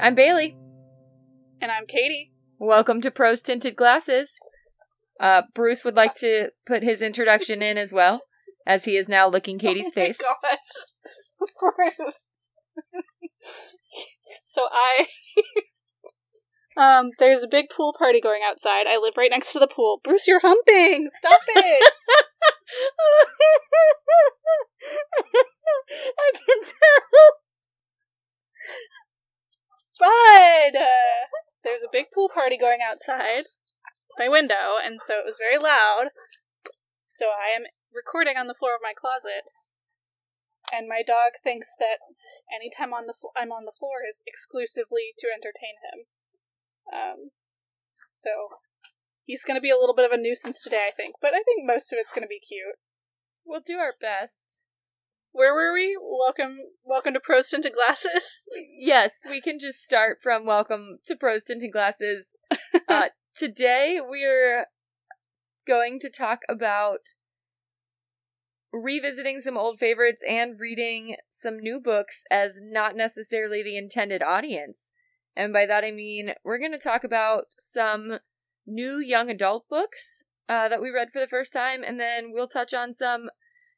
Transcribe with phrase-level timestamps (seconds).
[0.00, 0.56] I'm Bailey.
[1.60, 2.32] And I'm Katie.
[2.58, 4.38] Welcome to Prose Tinted Glasses.
[5.20, 8.22] Uh, Bruce would like to put his introduction in as well,
[8.66, 10.18] as he is now licking Katie's oh my face.
[10.18, 10.56] Gosh.
[11.60, 12.14] Bruce.
[14.42, 15.06] so I
[16.78, 18.86] Um, there's a big pool party going outside.
[18.88, 20.00] I live right next to the pool.
[20.02, 21.10] Bruce, you're humping!
[21.18, 21.92] Stop it!
[25.92, 27.40] I can tell.
[30.00, 30.72] But
[31.62, 33.44] there's a big pool party going outside
[34.18, 36.10] my window, and so it was very loud.
[37.04, 39.48] So I am recording on the floor of my closet,
[40.72, 42.00] and my dog thinks that
[42.48, 45.98] anytime on the fl- I'm on the floor is exclusively to entertain him.
[46.90, 47.20] Um,
[47.96, 48.60] so
[49.24, 51.42] he's going to be a little bit of a nuisance today, I think, but I
[51.42, 52.80] think most of it's going to be cute.
[53.44, 54.62] We'll do our best.
[55.32, 55.96] Where were we?
[56.00, 58.46] Welcome, welcome to Prose Tinted Glasses.
[58.76, 62.34] Yes, we can just start from welcome to Prose Tinted Glasses.
[62.88, 64.66] Uh, today we're
[65.64, 66.98] going to talk about
[68.72, 74.90] revisiting some old favorites and reading some new books as not necessarily the intended audience.
[75.36, 78.18] And by that I mean we're going to talk about some
[78.66, 82.48] new young adult books uh, that we read for the first time, and then we'll
[82.48, 83.30] touch on some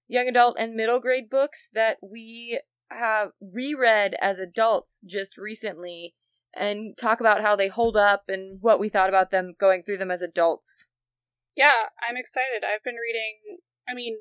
[0.08, 6.14] young adult and middle grade books that we have reread as adults just recently
[6.54, 9.96] and talk about how they hold up and what we thought about them going through
[9.96, 10.86] them as adults.
[11.56, 12.64] Yeah, I'm excited.
[12.64, 14.18] I've been reading, I mean,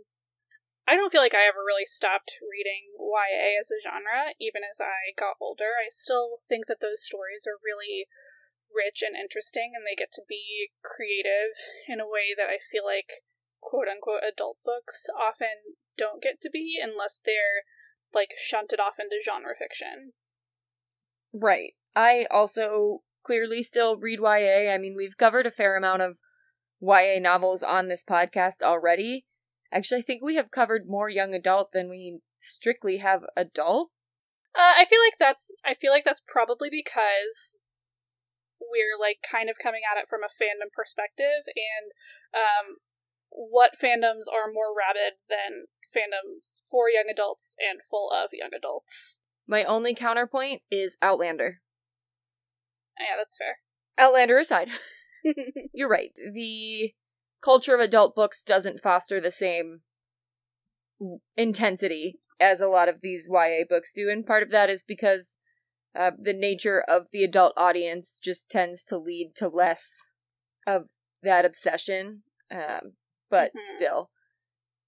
[0.88, 4.82] I don't feel like I ever really stopped reading YA as a genre, even as
[4.82, 5.78] I got older.
[5.80, 8.08] I still think that those stories are really
[8.68, 11.56] rich and interesting, and they get to be creative
[11.88, 13.24] in a way that I feel like
[13.62, 17.64] quote unquote adult books often don't get to be unless they're
[18.14, 20.14] like shunted off into genre fiction.
[21.32, 21.74] Right.
[21.96, 24.74] I also clearly still read YA.
[24.74, 26.18] I mean, we've covered a fair amount of
[26.82, 29.26] YA novels on this podcast already.
[29.72, 33.92] Actually, I think we have covered more young adult than we strictly have adult.
[34.54, 37.58] Uh, I feel like that's I feel like that's probably because
[38.60, 41.92] we're like kind of coming at it from a fandom perspective and
[42.36, 42.78] um
[43.32, 49.20] what fandoms are more rabid than fandoms for young adults and full of young adults.
[49.48, 51.62] My only counterpoint is Outlander.
[53.00, 53.60] Yeah, that's fair.
[53.98, 54.70] Outlander aside,
[55.74, 56.12] you're right.
[56.34, 56.94] The
[57.42, 59.82] culture of adult books doesn't foster the same
[61.36, 65.38] intensity as a lot of these YA books do, and part of that is because
[65.98, 70.08] uh, the nature of the adult audience just tends to lead to less
[70.66, 70.90] of
[71.22, 72.24] that obsession.
[72.50, 72.94] Um,
[73.30, 73.76] but Mhm.
[73.76, 74.12] still,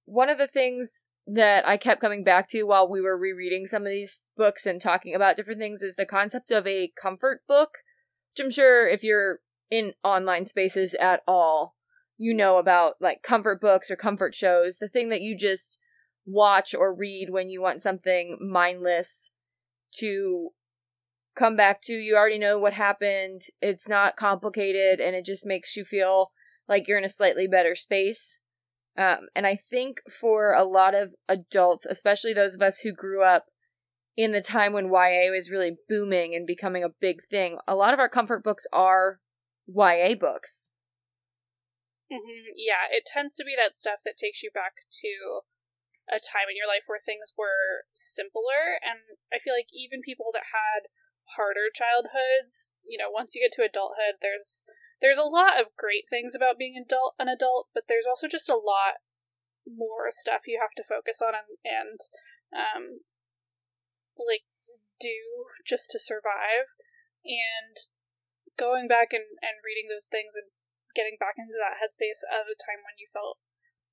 [0.06, 3.84] one of the things that I kept coming back to while we were rereading some
[3.84, 7.78] of these books and talking about different things is the concept of a comfort book,
[8.34, 9.40] which I'm sure if you're
[9.72, 11.76] in online spaces at all,
[12.18, 15.80] you know about like comfort books or comfort shows, the thing that you just
[16.26, 19.32] watch or read when you want something mindless
[19.96, 20.50] to
[21.36, 21.94] come back to.
[21.94, 26.32] You already know what happened, it's not complicated, and it just makes you feel
[26.68, 28.40] like you're in a slightly better space.
[28.98, 33.24] Um, and I think for a lot of adults, especially those of us who grew
[33.24, 33.46] up
[34.16, 37.94] in the time when YA was really booming and becoming a big thing, a lot
[37.94, 39.20] of our comfort books are
[39.68, 40.72] YA books.
[42.12, 45.42] hmm Yeah, it tends to be that stuff that takes you back to
[46.12, 50.30] a time in your life where things were simpler, and I feel like even people
[50.34, 50.92] that had
[51.40, 54.68] harder childhoods, you know, once you get to adulthood, there's
[55.04, 58.48] there's a lot of great things about being adult an adult, but there's also just
[58.48, 59.04] a lot
[59.68, 62.00] more stuff you have to focus on and, and
[62.56, 62.84] um
[64.16, 64.48] like
[65.04, 66.72] do just to survive.
[67.28, 67.76] And
[68.56, 70.56] going back and, and reading those things and
[70.96, 73.44] getting back into that headspace of a time when you felt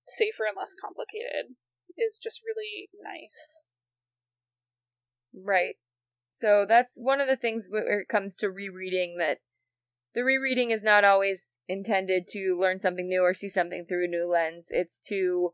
[0.06, 1.58] safer and less complicated
[1.98, 3.66] is just really nice.
[5.34, 5.74] Right.
[6.30, 9.38] So that's one of the things where it comes to rereading that
[10.14, 14.08] the rereading is not always intended to learn something new or see something through a
[14.08, 14.68] new lens.
[14.70, 15.52] It's to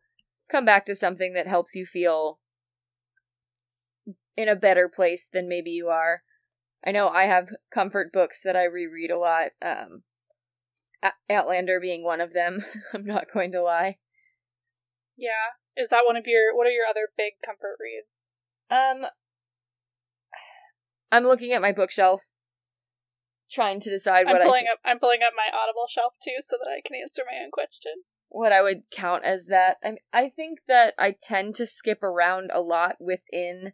[0.51, 2.39] come back to something that helps you feel
[4.37, 6.23] in a better place than maybe you are.
[6.85, 9.49] I know I have comfort books that I reread a lot.
[9.61, 10.03] Um,
[11.29, 12.65] Outlander being one of them.
[12.95, 13.99] I'm not going to lie.
[15.17, 15.55] Yeah.
[15.77, 18.33] Is that one of your what are your other big comfort reads?
[18.71, 19.09] Um,
[21.13, 22.23] I'm looking at my bookshelf,
[23.51, 26.37] trying to decide I'm what I pulling up I'm pulling up my Audible shelf too
[26.41, 27.93] so that I can answer my own question.
[28.29, 29.77] what I would count as that.
[29.85, 33.73] I I think that I tend to skip around a lot within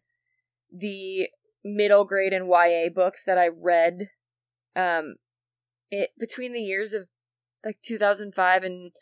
[0.71, 1.29] the
[1.65, 4.09] middle grade and YA books that I read
[4.75, 5.17] um
[5.91, 7.07] it between the years of
[7.65, 8.93] like 2005 and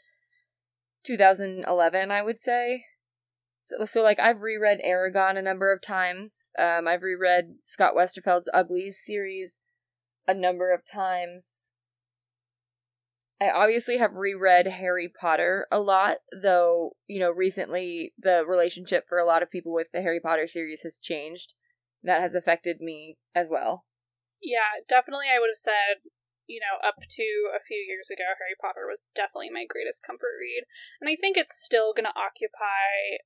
[1.05, 2.85] 2011 I would say.
[3.63, 6.49] So, so like I've reread Eragon a number of times.
[6.59, 9.59] Um I've reread Scott Westerfeld's Uglies series
[10.31, 11.73] a number of times.
[13.41, 19.19] I obviously have reread Harry Potter a lot, though, you know, recently the relationship for
[19.19, 21.55] a lot of people with the Harry Potter series has changed.
[22.03, 23.85] That has affected me as well.
[24.41, 26.05] Yeah, definitely I would have said,
[26.47, 30.37] you know, up to a few years ago, Harry Potter was definitely my greatest comfort
[30.39, 30.65] read.
[31.01, 33.25] And I think it's still going to occupy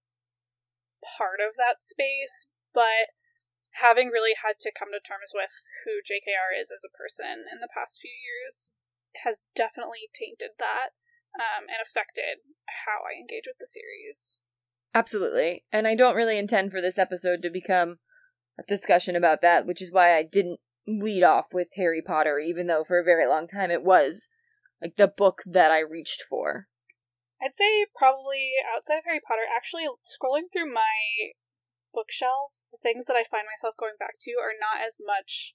[1.18, 3.14] part of that space, but
[3.82, 5.50] having really had to come to terms with
[5.84, 8.72] who JKR is as a person in the past few years,
[9.22, 10.94] has definitely tainted that
[11.34, 12.42] um, and affected
[12.86, 14.40] how I engage with the series.
[14.94, 15.64] Absolutely.
[15.72, 17.98] And I don't really intend for this episode to become
[18.58, 22.66] a discussion about that, which is why I didn't lead off with Harry Potter, even
[22.66, 24.28] though for a very long time it was
[24.80, 26.68] like the book that I reached for.
[27.42, 31.34] I'd say probably outside of Harry Potter, actually scrolling through my
[31.94, 35.54] bookshelves, the things that I find myself going back to are not as much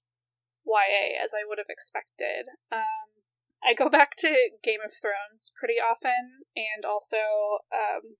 [0.65, 2.47] YA as I would have expected.
[2.71, 3.19] Um,
[3.63, 8.15] I go back to Game of Thrones pretty often, and also um,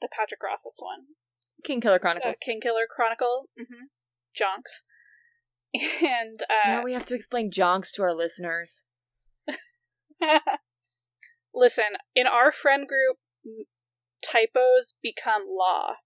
[0.00, 1.14] the Patrick Rothfuss one,
[1.66, 2.36] Kingkiller Chronicles.
[2.36, 3.92] uh, Kingkiller Chronicle, mm-hmm.
[4.32, 4.88] Jonks,
[6.02, 8.84] and uh, now we have to explain jonks to our listeners.
[11.54, 11.96] listen.
[12.14, 13.18] In our friend group,
[14.22, 15.96] typos become law,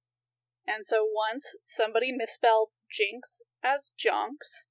[0.72, 4.66] and so once somebody misspelled Jinx as Jonks.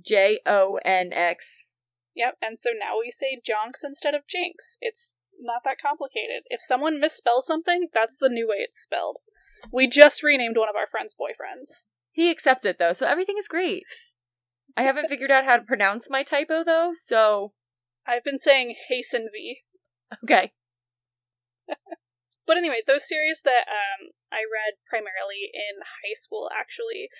[0.00, 1.66] J O N X.
[2.14, 4.78] Yep, and so now we say Jonks instead of Jinx.
[4.80, 6.42] It's not that complicated.
[6.46, 9.18] If someone misspells something, that's the new way it's spelled.
[9.72, 11.86] We just renamed one of our friends' boyfriends.
[12.12, 13.84] He accepts it though, so everything is great.
[14.76, 17.52] I haven't figured out how to pronounce my typo though, so
[18.06, 19.58] I've been saying Hasten V.
[20.24, 20.52] okay.
[22.50, 27.10] But anyway, those series that um, I read primarily in high school, actually,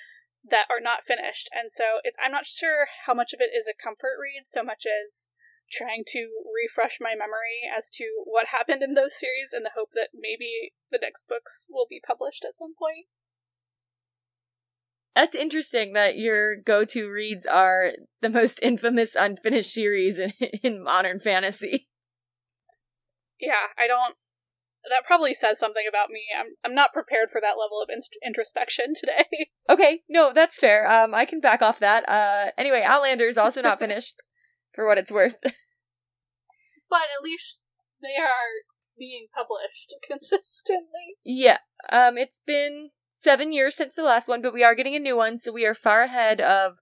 [0.48, 3.68] that are not finished, and so it, I'm not sure how much of it is
[3.68, 5.28] a comfort read, so much as
[5.70, 9.90] trying to refresh my memory as to what happened in those series, in the hope
[9.94, 13.06] that maybe the next books will be published at some point.
[15.14, 20.32] That's interesting that your go-to reads are the most infamous unfinished series in,
[20.62, 21.88] in modern fantasy.
[23.40, 24.16] Yeah, I don't.
[24.88, 26.22] That probably says something about me.
[26.38, 29.48] I'm I'm not prepared for that level of inst- introspection today.
[29.68, 30.90] Okay, no, that's fair.
[30.90, 32.08] Um, I can back off that.
[32.08, 34.22] Uh, anyway, Outlander is also not finished,
[34.74, 35.36] for what it's worth.
[35.42, 37.58] but at least
[38.02, 38.64] they are
[38.98, 41.16] being published consistently.
[41.24, 41.58] yeah,
[41.90, 45.16] um, it's been seven years since the last one, but we are getting a new
[45.16, 46.76] one, so we are far ahead of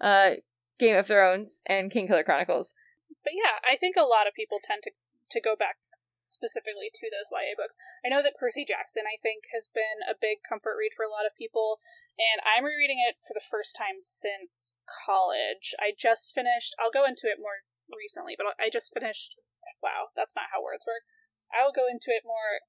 [0.00, 0.32] uh
[0.78, 2.74] Game of Thrones and Kingkiller Chronicles.
[3.22, 4.92] But yeah, I think a lot of people tend to
[5.32, 5.76] to go back
[6.22, 7.76] specifically to those YA books.
[8.04, 11.12] I know that Percy Jackson, I think, has been a big comfort read for a
[11.12, 11.80] lot of people,
[12.20, 15.72] and I'm rereading it for the first time since college.
[15.80, 19.40] I just finished, I'll go into it more recently, but I just finished,
[19.82, 21.08] wow, that's not how words work.
[21.50, 22.62] I will go into it more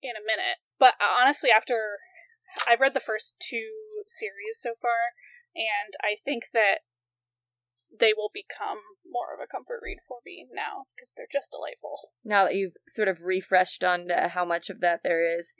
[0.00, 0.62] in a minute.
[0.78, 2.02] But uh, honestly, after
[2.66, 5.14] I've read the first two series so far,
[5.54, 6.88] and I think that
[7.98, 12.10] they will become more of a comfort read for me now because they're just delightful.
[12.24, 15.54] Now that you've sort of refreshed on how much of that there is,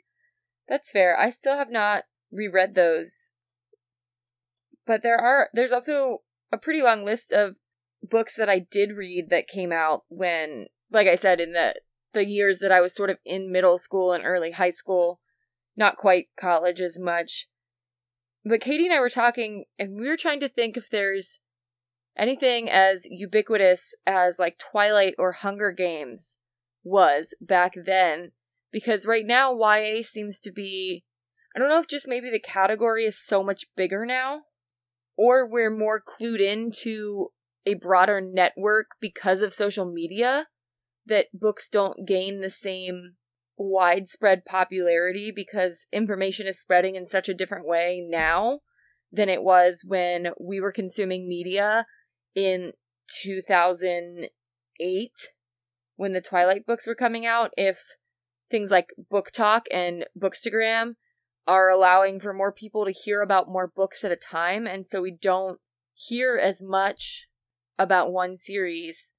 [0.67, 1.17] that's fair.
[1.17, 3.31] I still have not reread those,
[4.85, 5.49] but there are.
[5.53, 6.19] There's also
[6.51, 7.57] a pretty long list of
[8.01, 11.75] books that I did read that came out when, like I said, in the
[12.13, 15.19] the years that I was sort of in middle school and early high school,
[15.75, 17.47] not quite college as much.
[18.45, 21.39] But Katie and I were talking, and we were trying to think if there's
[22.17, 26.37] anything as ubiquitous as like Twilight or Hunger Games
[26.83, 28.31] was back then.
[28.71, 31.03] Because right now, YA seems to be.
[31.55, 34.41] I don't know if just maybe the category is so much bigger now,
[35.15, 37.29] or we're more clued into
[37.65, 40.47] a broader network because of social media
[41.05, 43.15] that books don't gain the same
[43.57, 48.59] widespread popularity because information is spreading in such a different way now
[49.11, 51.85] than it was when we were consuming media
[52.35, 52.73] in
[53.21, 55.11] 2008
[55.95, 57.51] when the Twilight books were coming out.
[57.57, 57.83] If
[58.49, 60.95] things like BookTok and Bookstagram
[61.45, 65.01] are allowing for more people to hear about more books at a time, and so
[65.01, 65.59] we don't
[65.93, 67.27] hear as much
[67.77, 69.13] about one series.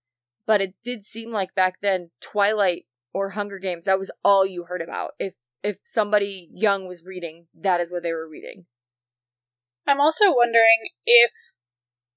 [0.47, 4.64] But it did seem like back then, Twilight or Hunger Games, that was all you
[4.64, 5.12] heard about.
[5.18, 8.66] If if somebody young was reading, that is what they were reading.
[9.87, 11.30] I'm also wondering if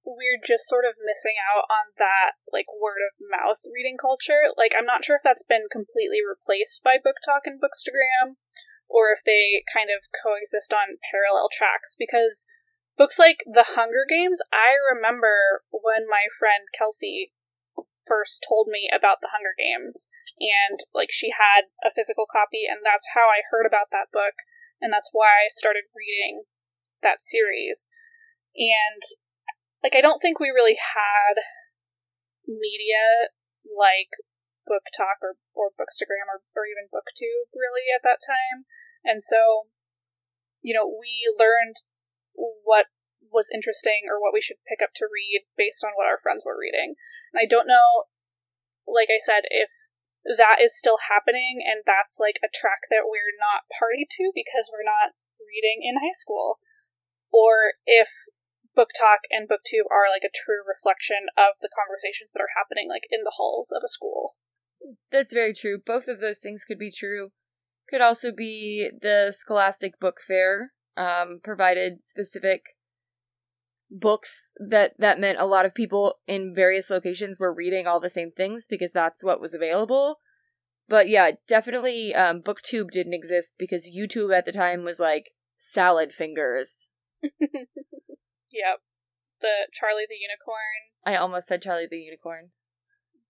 [0.07, 4.47] we're just sort of missing out on that like word of mouth reading culture.
[4.55, 8.39] Like I'm not sure if that's been completely replaced by BookTok and Bookstagram
[8.87, 12.47] or if they kind of coexist on parallel tracks because
[12.95, 17.35] books like The Hunger Games, I remember when my friend Kelsey
[18.07, 20.07] first told me about The Hunger Games
[20.39, 24.39] and like she had a physical copy and that's how I heard about that book
[24.79, 26.47] and that's why I started reading
[27.03, 27.91] that series.
[28.55, 29.03] And
[29.83, 31.41] like I don't think we really had
[32.47, 33.31] media
[33.67, 34.11] like
[34.67, 38.67] BookTok or, or Bookstagram or, or even BookTube really at that time.
[39.03, 39.71] And so,
[40.61, 41.79] you know, we learned
[42.35, 42.91] what
[43.31, 46.43] was interesting or what we should pick up to read based on what our friends
[46.43, 46.95] were reading.
[47.31, 48.11] And I don't know,
[48.87, 49.71] like I said, if
[50.27, 54.67] that is still happening and that's like a track that we're not party to because
[54.67, 56.59] we're not reading in high school
[57.31, 58.11] or if
[58.77, 63.07] BookTok and booktube are like a true reflection of the conversations that are happening like
[63.09, 64.35] in the halls of a school.
[65.11, 65.79] That's very true.
[65.83, 67.31] Both of those things could be true.
[67.89, 72.77] Could also be the scholastic book fair um, provided specific
[73.89, 78.09] books that that meant a lot of people in various locations were reading all the
[78.09, 80.17] same things because that's what was available.
[80.89, 86.13] But yeah definitely um, booktube didn't exist because youtube at the time was like salad
[86.13, 86.91] fingers
[88.51, 88.79] yep.
[89.41, 90.91] The Charlie the Unicorn.
[91.05, 92.51] I almost said Charlie the Unicorn.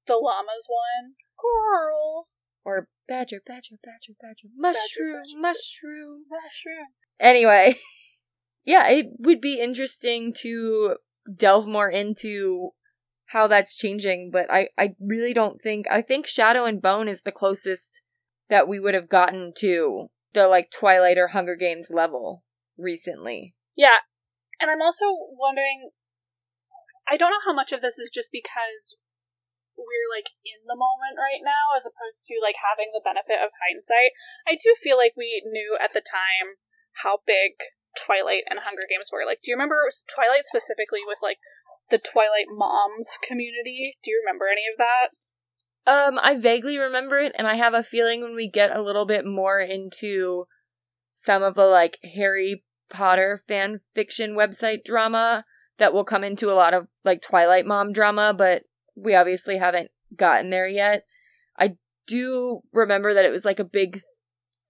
[0.05, 1.13] The llamas one.
[1.39, 2.27] Carl.
[2.63, 4.47] Or badger, badger, badger, badger.
[4.55, 6.23] Mushroom, badger, badger, mushroom.
[6.29, 6.87] Mushroom.
[7.19, 7.75] Anyway.
[8.65, 10.97] yeah, it would be interesting to
[11.33, 12.71] delve more into
[13.27, 17.23] how that's changing, but I, I really don't think I think Shadow and Bone is
[17.23, 18.01] the closest
[18.49, 22.43] that we would have gotten to the like Twilight or Hunger Games level
[22.77, 23.53] recently.
[23.75, 23.97] Yeah.
[24.59, 25.89] And I'm also wondering
[27.07, 28.99] I don't know how much of this is just because
[29.79, 33.55] we're like in the moment right now as opposed to like having the benefit of
[33.63, 34.11] hindsight.
[34.43, 36.59] I do feel like we knew at the time
[37.05, 37.55] how big
[37.95, 39.23] Twilight and Hunger Games were.
[39.23, 41.37] Like, do you remember Twilight specifically with like
[41.89, 43.95] the Twilight moms community?
[44.03, 45.15] Do you remember any of that?
[45.87, 49.05] Um, I vaguely remember it, and I have a feeling when we get a little
[49.05, 50.45] bit more into
[51.15, 55.45] some of the like Harry Potter fan fiction website drama
[55.77, 58.63] that will come into a lot of like Twilight mom drama, but
[58.95, 61.05] we obviously haven't gotten there yet.
[61.57, 61.75] I
[62.07, 64.01] do remember that it was like a big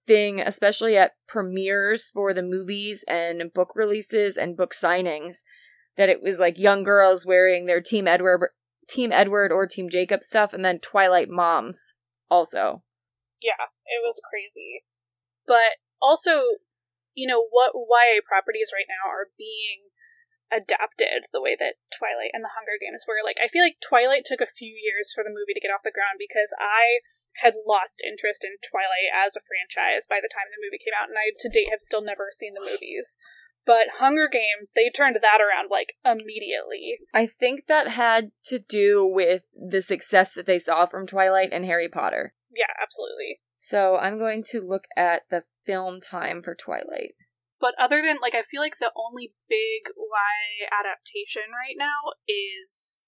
[0.06, 5.42] thing, especially at premieres for the movies and book releases and book signings,
[5.96, 8.50] that it was like young girls wearing their Team Edward,
[8.88, 11.94] Team Edward or Team Jacob stuff, and then Twilight moms
[12.30, 12.82] also.
[13.40, 14.82] Yeah, it was crazy.
[15.46, 16.42] But also,
[17.18, 19.90] you know, what YA properties right now are being
[20.54, 23.20] adapted the way that Twilight and the Hunger Games were.
[23.26, 25.84] Like, I feel like Twilight took a few years for the movie to get off
[25.84, 27.02] the ground because I
[27.42, 31.10] had lost interest in Twilight as a franchise by the time the movie came out,
[31.10, 33.18] and I to date have still never seen the movies.
[33.66, 36.96] But Hunger Games, they turned that around like immediately.
[37.12, 41.66] I think that had to do with the success that they saw from Twilight and
[41.66, 42.32] Harry Potter.
[42.50, 43.40] Yeah, absolutely.
[43.58, 47.12] So I'm going to look at the film time for Twilight.
[47.60, 53.04] But other than like I feel like the only big Y adaptation right now is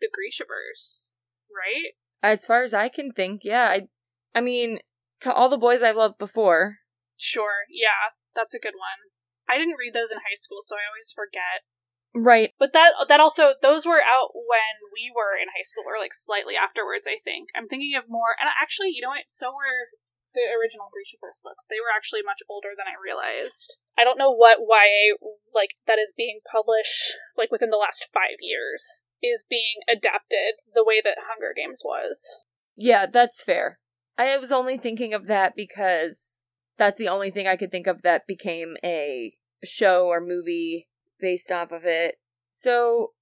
[0.00, 1.12] the Grishaverse,
[1.50, 1.98] right?
[2.22, 3.68] As far as I can think, yeah.
[3.68, 3.88] I
[4.34, 4.78] I mean,
[5.22, 6.78] to all the boys I've loved before.
[7.18, 9.10] Sure, yeah, that's a good one.
[9.48, 11.66] I didn't read those in high school, so I always forget.
[12.14, 12.52] Right.
[12.58, 16.14] But that that also those were out when we were in high school or like
[16.14, 17.48] slightly afterwards, I think.
[17.56, 19.94] I'm thinking of more and actually, you know what, so were
[20.34, 21.66] the original Grishaverse books.
[21.68, 23.78] They were actually much older than I realized.
[23.98, 25.16] I don't know what YA
[25.54, 30.84] like that is being published like within the last five years is being adapted the
[30.84, 32.46] way that Hunger Games was.
[32.76, 33.78] Yeah, that's fair.
[34.16, 36.44] I was only thinking of that because
[36.78, 39.34] that's the only thing I could think of that became a
[39.64, 40.88] show or movie
[41.20, 42.16] based off of it.
[42.48, 43.12] So,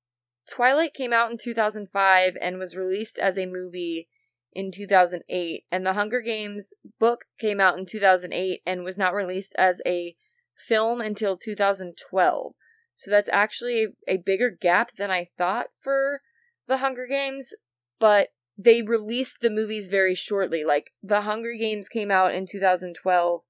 [0.49, 4.09] Twilight came out in 2005 and was released as a movie
[4.53, 9.55] in 2008, and The Hunger Games book came out in 2008 and was not released
[9.59, 10.17] as a
[10.57, 12.53] film until 2012.
[12.95, 16.23] So that's actually a, bigger gap than I thought for
[16.67, 17.55] The Hunger Games,
[18.01, 20.65] but they released the movies very shortly.
[20.65, 23.43] Like, The Hunger Games came out in 2012,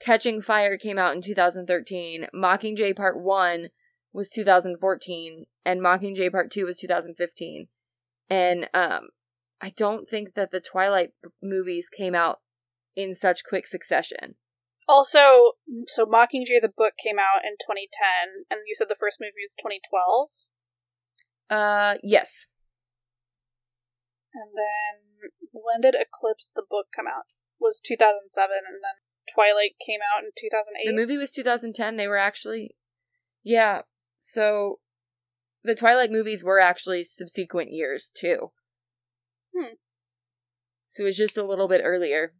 [0.00, 3.68] Catching Fire came out in 2013, Mockingjay Part 1
[4.12, 7.68] was 2014, and Mockingjay Part 2 was 2015.
[8.28, 9.10] And um
[9.62, 12.40] I don't think that the Twilight movies came out
[12.96, 14.34] in such quick succession.
[14.88, 15.52] Also,
[15.86, 19.54] so Mockingjay the book came out in 2010, and you said the first movie was
[19.56, 20.28] 2012.
[21.48, 22.48] Uh, yes.
[24.34, 27.30] And then when did Eclipse the book come out?
[27.60, 28.98] Was 2007, and then
[29.32, 30.90] Twilight came out in 2008.
[30.90, 31.96] The movie was 2010.
[31.96, 32.74] They were actually,
[33.44, 33.82] yeah.
[34.18, 34.80] So
[35.62, 38.50] the Twilight movies were actually subsequent years too.
[39.54, 39.74] Hmm.
[40.86, 42.34] So it was just a little bit earlier.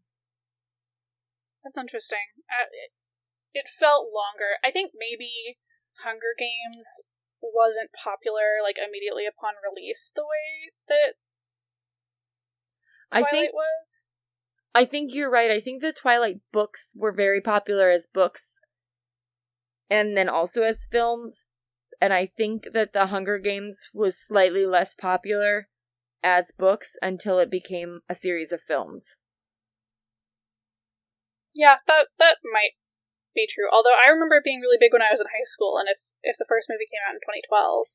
[1.64, 2.37] That's interesting.
[2.50, 2.92] Uh, it,
[3.54, 4.59] it felt longer.
[4.64, 5.59] I think maybe
[6.04, 7.02] Hunger Games
[7.40, 11.14] wasn't popular like immediately upon release the way that
[13.11, 14.14] Twilight I think was.
[14.75, 15.50] I think you're right.
[15.50, 18.59] I think the Twilight books were very popular as books
[19.90, 21.47] and then also as films.
[22.00, 25.69] And I think that the Hunger Games was slightly less popular
[26.22, 29.16] as books until it became a series of films.
[31.54, 32.72] Yeah, that that might
[33.34, 33.68] be true.
[33.72, 36.00] Although I remember it being really big when I was in high school, and if
[36.22, 37.86] if the first movie came out in 2012,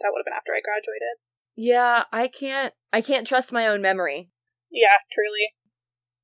[0.00, 1.18] that would have been after I graduated.
[1.56, 4.30] Yeah, I can't I can't trust my own memory
[4.70, 5.54] Yeah, truly.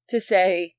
[0.09, 0.75] to say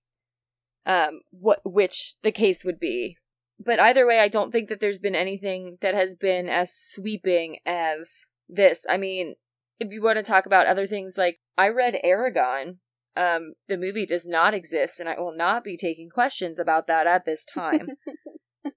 [0.86, 3.18] um what which the case would be.
[3.60, 7.58] But either way, I don't think that there's been anything that has been as sweeping
[7.66, 8.86] as this.
[8.88, 9.34] I mean,
[9.80, 12.78] if you want to talk about other things like I read Eragon,
[13.16, 17.08] um the movie does not exist and I will not be taking questions about that
[17.08, 17.90] at this time.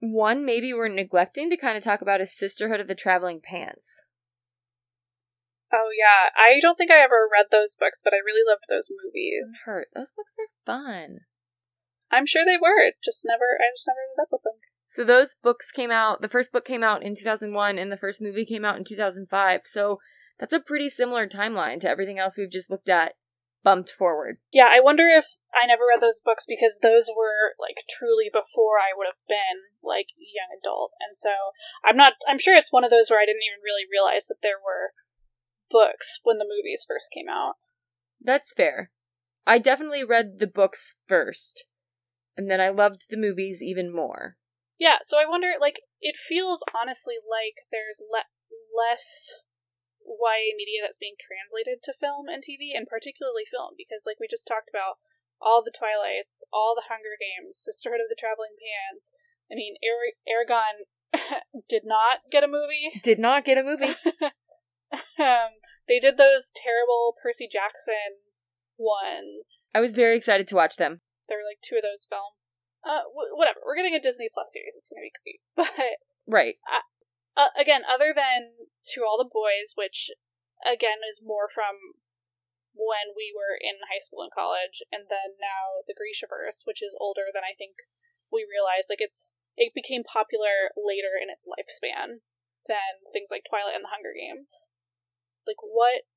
[0.00, 4.04] One maybe we're neglecting to kind of talk about is Sisterhood of the Traveling Pants.
[5.72, 8.88] Oh yeah, I don't think I ever read those books, but I really loved those
[8.90, 9.62] movies.
[9.66, 9.88] Hurt.
[9.94, 11.26] Those books were fun.
[12.12, 12.94] I'm sure they were.
[13.02, 13.58] Just never.
[13.58, 14.62] I just never ended up with them.
[14.86, 16.22] So those books came out.
[16.22, 19.62] The first book came out in 2001, and the first movie came out in 2005.
[19.64, 19.98] So
[20.38, 23.14] that's a pretty similar timeline to everything else we've just looked at,
[23.62, 24.38] bumped forward.
[24.52, 28.78] Yeah, I wonder if I never read those books because those were like truly before
[28.78, 31.30] I would have been like a young adult, and so
[31.84, 32.14] I'm not.
[32.28, 34.92] I'm sure it's one of those where I didn't even really realize that there were
[35.70, 37.54] books when the movies first came out.
[38.20, 38.90] That's fair.
[39.46, 41.64] I definitely read the books first,
[42.36, 44.36] and then I loved the movies even more.
[44.78, 48.30] Yeah, so I wonder, like, it feels honestly like there's le-
[48.74, 49.42] less
[50.02, 54.26] YA media that's being translated to film and TV, and particularly film, because, like we
[54.28, 54.98] just talked about,
[55.40, 59.12] all the Twilights, all the Hunger Games, Sisterhood of the Traveling Pants.
[59.50, 60.88] I mean, Ar- Eragon
[61.68, 63.00] did not get a movie.
[63.02, 63.94] Did not get a movie.
[65.18, 68.24] um, they did those terrible Percy Jackson
[68.78, 69.70] ones.
[69.74, 71.00] I was very excited to watch them.
[71.28, 72.40] There were like two of those filmed.
[72.84, 73.60] Uh, wh- whatever.
[73.64, 74.76] We're getting a Disney Plus series.
[74.76, 75.40] It's gonna be great.
[75.56, 76.56] But Right.
[77.36, 80.10] uh, again, other than To All the Boys, which
[80.64, 82.00] again is more from
[82.74, 86.96] when we were in high school and college, and then now the Grishaverse, which is
[87.00, 87.76] older than I think
[88.32, 88.88] we realized.
[88.88, 92.24] Like it's it became popular later in its lifespan
[92.66, 94.72] than things like Twilight and the Hunger Games.
[95.46, 96.08] Like what?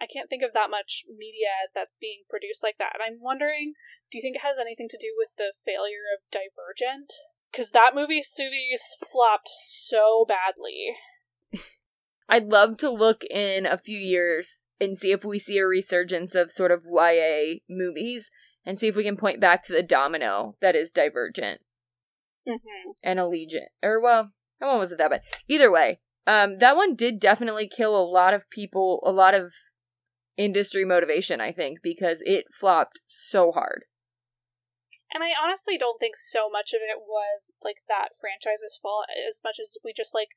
[0.00, 3.74] I can't think of that much media that's being produced like that, and I'm wondering,
[4.10, 7.12] do you think it has anything to do with the failure of Divergent?
[7.50, 10.96] Because that movie, Suvi's, flopped so badly.
[12.28, 16.34] I'd love to look in a few years and see if we see a resurgence
[16.34, 18.30] of sort of YA movies
[18.64, 21.60] and see if we can point back to the domino that is Divergent
[22.48, 22.90] Mm-hmm.
[23.02, 23.68] and Allegiant.
[23.82, 25.22] Or, well, that one wasn't that bad.
[25.48, 29.52] Either way, um, that one did definitely kill a lot of people, a lot of
[30.40, 33.84] industry motivation, I think, because it flopped so hard.
[35.12, 39.40] And I honestly don't think so much of it was like that franchise's fault as
[39.42, 40.30] much as we just like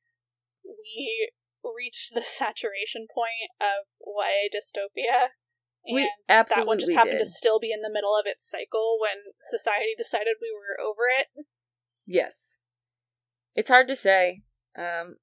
[0.66, 1.32] we
[1.64, 5.32] reached the saturation point of YA dystopia.
[5.86, 8.98] And We that one just happened to still be in the middle of its cycle
[9.00, 11.46] when society decided we were over it.
[12.06, 12.58] Yes.
[13.56, 14.42] It's hard to say.
[14.78, 15.18] Um,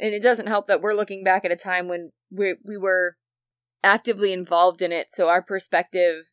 [0.00, 3.16] and it doesn't help that we're looking back at a time when we we were
[3.82, 6.32] actively involved in it, so our perspective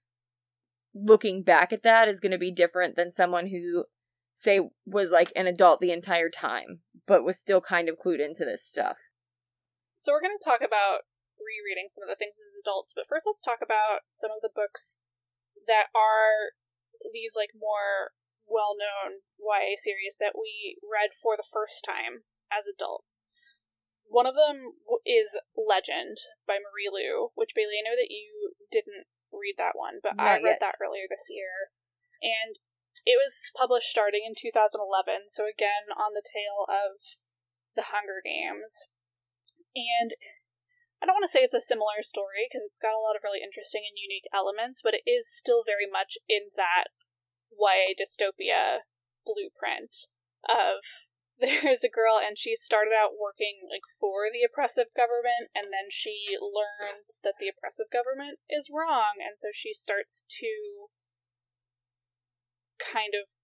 [0.94, 3.86] looking back at that is going to be different than someone who
[4.34, 8.44] say was like an adult the entire time but was still kind of clued into
[8.44, 9.10] this stuff.
[9.96, 11.08] So we're going to talk about
[11.40, 14.54] rereading some of the things as adults, but first let's talk about some of the
[14.54, 15.00] books
[15.66, 16.54] that are
[17.14, 18.14] these like more
[18.46, 23.30] well-known YA series that we read for the first time as adults.
[24.08, 26.17] One of them is Legend
[26.48, 30.39] by Marie Lu, which Bailey, I know that you didn't read that one, but I
[30.39, 30.63] read yet.
[30.63, 31.76] that earlier this year.
[32.24, 32.56] And
[33.04, 37.20] it was published starting in 2011, so again on the tail of
[37.76, 38.88] The Hunger Games.
[39.76, 40.15] And
[41.00, 43.24] I don't want to say it's a similar story because it's got a lot of
[43.24, 46.91] really interesting and unique elements, but it is still very much in that
[47.54, 48.88] YA dystopia
[49.24, 50.12] blueprint
[50.43, 50.84] of
[51.41, 55.93] there's a girl and she started out working like for the oppressive government and then
[55.93, 60.89] she learns that the oppressive government is wrong and so she starts to
[62.82, 63.38] kind of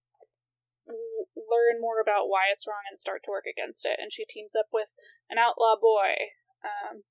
[0.89, 4.25] l- learn more about why it's wrong and start to work against it and she
[4.25, 4.97] teams up with
[5.29, 6.33] an outlaw boy.
[6.65, 7.05] Um,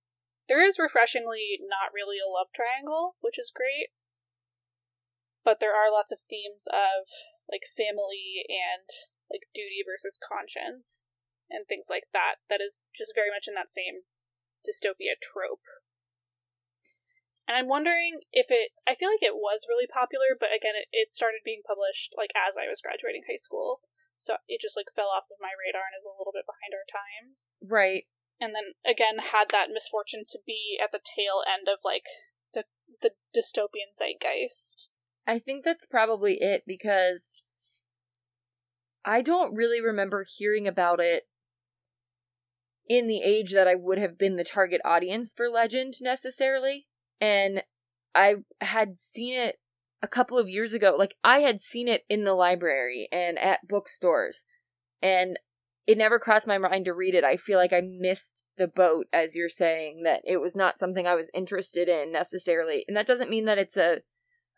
[0.50, 3.94] there is refreshingly not really a love triangle which is great
[5.46, 7.06] but there are lots of themes of
[7.46, 8.90] like family and
[9.32, 11.08] like duty versus conscience
[11.48, 14.04] and things like that that is just very much in that same
[14.60, 15.64] dystopia trope.
[17.48, 20.86] And i'm wondering if it i feel like it was really popular but again it,
[20.92, 23.82] it started being published like as i was graduating high school.
[24.22, 26.70] So it just like fell off of my radar and is a little bit behind
[26.70, 27.50] our times.
[27.58, 28.06] Right.
[28.38, 32.06] And then again had that misfortune to be at the tail end of like
[32.54, 32.64] the
[33.02, 34.86] the dystopian zeitgeist.
[35.26, 37.30] I think that's probably it because
[39.04, 41.24] I don't really remember hearing about it
[42.88, 46.86] in the age that I would have been the target audience for Legend necessarily.
[47.20, 47.62] And
[48.14, 49.56] I had seen it
[50.02, 50.94] a couple of years ago.
[50.98, 54.44] Like, I had seen it in the library and at bookstores.
[55.00, 55.38] And
[55.86, 57.24] it never crossed my mind to read it.
[57.24, 61.06] I feel like I missed the boat, as you're saying, that it was not something
[61.06, 62.84] I was interested in necessarily.
[62.86, 64.02] And that doesn't mean that it's a,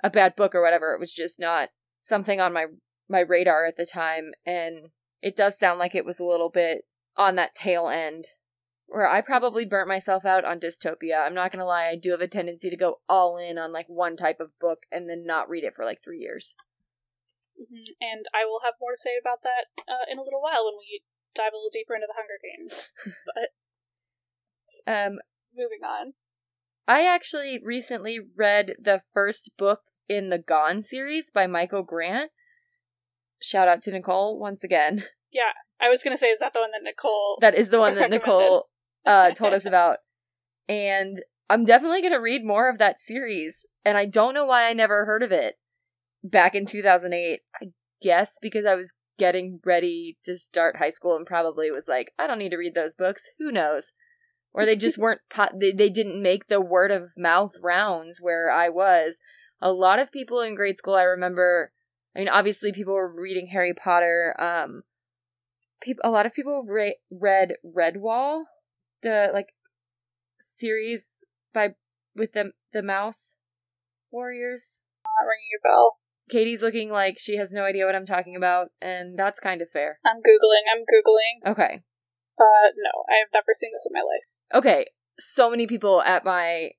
[0.03, 0.93] a bad book or whatever.
[0.93, 1.71] It was just not
[2.03, 2.67] something on my
[3.09, 4.91] my radar at the time and
[5.23, 6.83] it does sound like it was a little bit
[7.17, 8.27] on that tail end
[8.87, 11.25] where I probably burnt myself out on dystopia.
[11.25, 13.73] I'm not going to lie, I do have a tendency to go all in on
[13.73, 16.55] like one type of book and then not read it for like 3 years.
[17.61, 17.85] Mm-hmm.
[18.01, 20.75] And I will have more to say about that uh, in a little while when
[20.79, 21.03] we
[21.35, 22.93] dive a little deeper into the Hunger Games.
[23.35, 25.19] but um
[25.57, 26.15] moving on.
[26.87, 32.31] I actually recently read the first book in the Gone series by Michael Grant
[33.41, 35.05] Shout out to Nicole once again.
[35.35, 37.39] Yeah, I was gonna say, is that the one that Nicole?
[37.41, 38.67] That is the one that Nicole
[39.05, 39.97] uh, told us about,
[40.69, 43.67] and I'm definitely gonna read more of that series.
[43.85, 45.57] And I don't know why I never heard of it
[46.23, 47.41] back in 2008.
[47.61, 47.67] I
[48.01, 52.27] guess because I was getting ready to start high school and probably was like, I
[52.27, 53.31] don't need to read those books.
[53.39, 53.93] Who knows?
[54.53, 58.51] Or they just weren't po- they, they didn't make the word of mouth rounds where
[58.51, 59.19] I was.
[59.61, 61.73] A lot of people in grade school I remember
[62.15, 64.35] I mean, obviously, people were reading Harry Potter.
[64.39, 64.83] Um,
[65.83, 68.45] people, a lot of people re- read Redwall,
[69.03, 69.49] the like
[70.41, 71.75] series by
[72.15, 73.39] with the the Mouse
[74.11, 74.83] Warriors.
[75.05, 75.99] Not ringing a bell.
[76.31, 79.71] Katie's looking like she has no idea what I'm talking about, and that's kind of
[79.71, 79.99] fair.
[80.07, 80.65] I'm googling.
[80.75, 81.53] I'm googling.
[81.53, 81.83] Okay.
[82.39, 84.63] Uh, no, I have never seen this in my life.
[84.63, 84.87] Okay,
[85.19, 86.71] so many people at my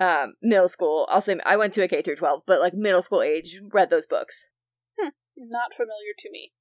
[0.00, 1.08] um middle school.
[1.10, 3.90] I'll say I went to a K through 12, but like middle school age read
[3.90, 4.48] those books.
[5.38, 6.52] Not familiar to me.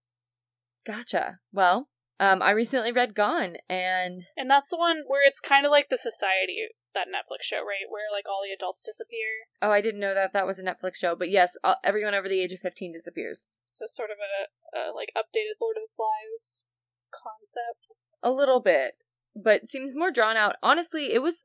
[0.86, 1.40] Gotcha.
[1.52, 5.72] Well, um, I recently read Gone, and And that's the one where it's kind of
[5.72, 7.90] like the Society, that Netflix show, right?
[7.90, 9.50] Where like all the adults disappear.
[9.62, 11.16] oh, I didn't know that that was a Netflix show.
[11.16, 13.52] But yes, everyone over the age of fifteen disappears.
[13.72, 16.63] So sort of a, a like updated Lord of the Flies
[17.12, 17.98] concept.
[18.24, 18.94] A little bit,
[19.36, 20.56] but seems more drawn out.
[20.63, 21.44] Honestly, it was,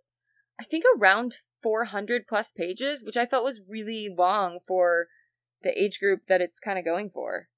[0.59, 5.09] I think, around four hundred plus pages, which I felt was really long for
[5.63, 7.49] the age group that it's kind of going for.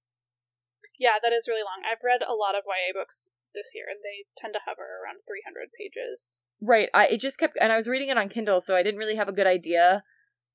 [0.98, 1.82] Yeah, that is really long.
[1.84, 5.20] I've read a lot of YA books this year, and they tend to hover around
[5.26, 6.44] 300 pages.
[6.60, 6.88] Right.
[6.94, 9.16] I it just kept, and I was reading it on Kindle, so I didn't really
[9.16, 10.04] have a good idea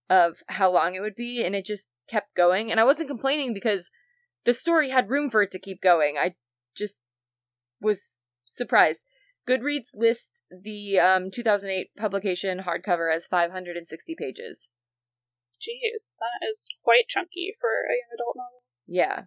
[0.10, 2.72] of how long it would be, and it just kept going.
[2.72, 3.92] And I wasn't complaining because
[4.46, 6.16] the story had room for it to keep going.
[6.18, 6.36] I
[6.76, 7.02] just
[7.82, 9.06] was surprised.
[9.48, 14.70] Goodreads lists the um, 2008 publication hardcover as 560 pages.
[15.60, 18.64] Jeez, that is quite chunky for a young adult novel.
[18.88, 19.24] Yeah.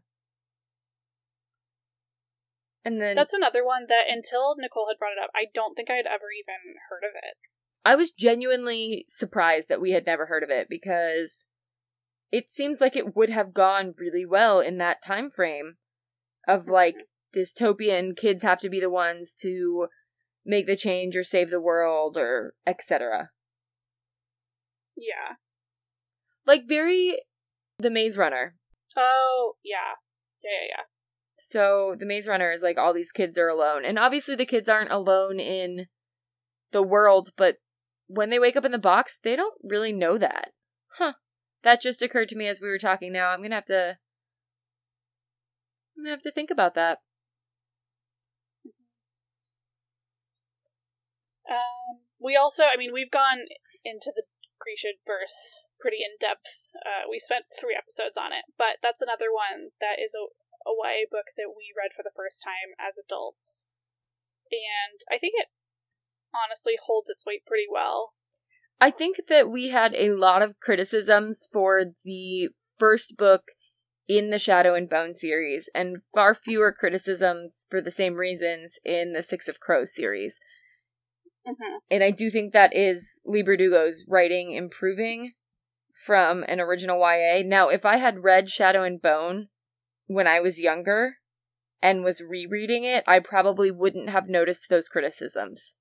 [2.85, 5.91] And then That's another one that until Nicole had brought it up, I don't think
[5.91, 7.37] I had ever even heard of it.
[7.85, 11.47] I was genuinely surprised that we had never heard of it because
[12.31, 15.77] it seems like it would have gone really well in that time frame
[16.49, 16.73] of mm-hmm.
[16.73, 16.97] like
[17.35, 19.89] dystopian kids have to be the ones to
[20.45, 23.31] make the change or save the world or etc.
[24.97, 25.37] Yeah.
[26.47, 27.19] Like very
[27.79, 28.57] the Maze Runner.
[28.97, 29.97] Oh, yeah.
[30.43, 30.83] Yeah, yeah, yeah.
[31.39, 33.85] So the Maze Runner is like all these kids are alone.
[33.85, 35.87] And obviously the kids aren't alone in
[36.73, 37.57] the world, but
[38.07, 40.53] when they wake up in the box, they don't really know that.
[40.99, 41.15] Huh.
[41.63, 43.31] That just occurred to me as we were talking now.
[43.31, 43.99] I'm going to have to
[45.97, 46.99] I'm going to have to think about that.
[51.49, 53.47] Um, we also, I mean, we've gone
[53.85, 54.23] into the
[54.61, 56.71] Grisha verse pretty in depth.
[56.79, 60.31] Uh, we spent three episodes on it, but that's another one that is a,
[60.63, 63.67] a YA book that we read for the first time as adults.
[64.55, 65.51] And I think it
[66.31, 68.15] honestly holds its weight pretty well.
[68.81, 73.51] I think that we had a lot of criticisms for the first book
[74.09, 79.13] in the Shadow and Bone series, and far fewer criticisms for the same reasons in
[79.13, 80.41] the Six of Crows series.
[81.47, 81.77] Mm-hmm.
[81.91, 85.33] And I do think that is Leigh Bardugo's writing improving
[85.93, 87.43] from an original YA.
[87.45, 89.49] Now, if I had read Shadow and Bone
[90.07, 91.19] when I was younger
[91.81, 95.77] and was rereading it, I probably wouldn't have noticed those criticisms.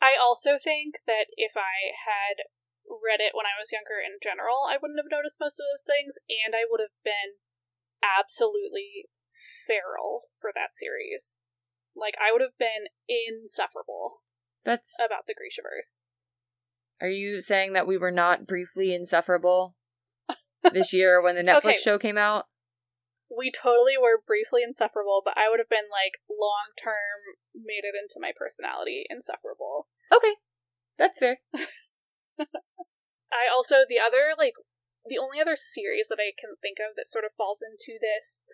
[0.00, 2.44] I also think that if I had
[2.84, 5.84] read it when I was younger in general, I wouldn't have noticed most of those
[5.84, 7.40] things, and I would have been
[8.04, 9.08] absolutely
[9.66, 11.40] feral for that series.
[11.96, 14.24] Like, I would have been insufferable
[14.64, 14.92] That's.
[15.00, 16.12] about the Grishaverse.
[17.04, 19.76] Are you saying that we were not briefly insufferable
[20.72, 21.76] this year when the Netflix Okay.
[21.76, 22.46] show came out?
[23.28, 27.92] We totally were briefly insufferable, but I would have been like long term made it
[27.92, 29.88] into my personality insufferable.
[30.08, 30.40] Okay,
[30.96, 31.44] that's fair.
[32.40, 34.54] I also the other like
[35.04, 38.48] the only other series that I can think of that sort of falls into this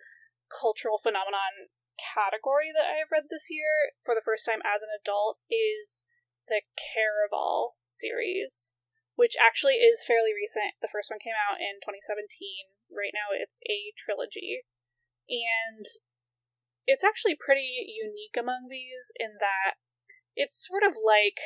[0.51, 4.91] cultural phenomenon category that I have read this year for the first time as an
[4.91, 6.03] adult is
[6.51, 8.75] the Caraval series,
[9.15, 10.75] which actually is fairly recent.
[10.83, 12.27] The first one came out in 2017.
[12.91, 14.67] Right now it's a trilogy.
[15.31, 15.87] And
[16.83, 19.79] it's actually pretty unique among these in that
[20.35, 21.39] it's sort of like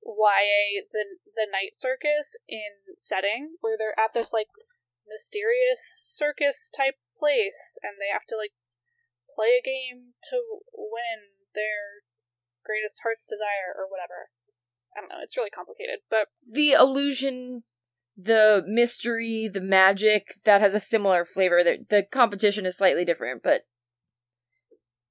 [0.00, 4.48] YA the the night circus in setting where they're at this like
[5.06, 8.56] mysterious circus type place and they have to like
[9.34, 12.08] play a game to win their
[12.64, 14.30] greatest heart's desire or whatever.
[14.96, 17.64] I don't know, it's really complicated, but The illusion,
[18.16, 21.64] the mystery, the magic that has a similar flavor.
[21.64, 23.62] The, the competition is slightly different, but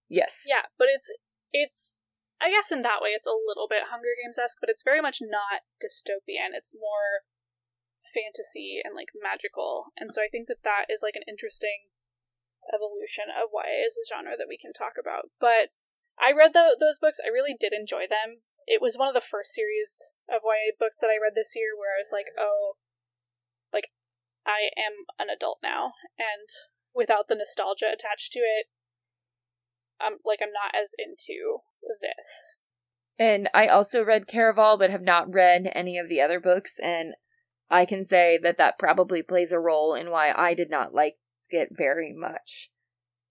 [0.08, 0.46] yes.
[0.48, 1.12] yeah, but it's
[1.52, 2.04] it's
[2.42, 5.02] I guess in that way it's a little bit Hunger Games esque, but it's very
[5.02, 6.54] much not dystopian.
[6.54, 7.26] It's more
[8.02, 11.90] fantasy and like magical, and so I think that that is like an interesting
[12.70, 15.34] evolution of YA as a genre that we can talk about.
[15.40, 15.74] But
[16.20, 17.20] I read tho- those books.
[17.24, 18.42] I really did enjoy them.
[18.68, 21.74] It was one of the first series of YA books that I read this year
[21.78, 22.78] where I was like, oh,
[23.74, 23.90] like
[24.46, 26.48] I am an adult now, and
[26.94, 28.68] without the nostalgia attached to it,
[30.00, 31.62] I'm like I'm not as into
[32.02, 32.58] this.
[33.20, 37.14] And I also read Caraval, but have not read any of the other books, and
[37.70, 41.16] I can say that that probably plays a role in why I did not like
[41.50, 42.70] it very much.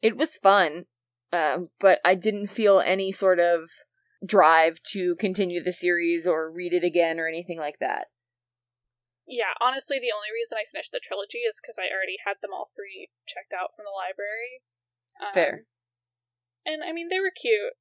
[0.01, 0.87] It was fun,
[1.33, 3.71] um, but I didn't feel any sort of
[4.25, 8.09] drive to continue the series or read it again or anything like that.
[9.27, 12.51] Yeah, honestly, the only reason I finished the trilogy is because I already had them
[12.53, 14.66] all three checked out from the library.
[15.23, 15.71] Um, Fair.
[16.66, 17.79] And I mean, they were cute,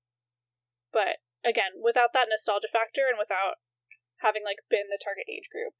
[0.93, 3.59] but again, without that nostalgia factor and without
[4.21, 5.73] having like been the target age group,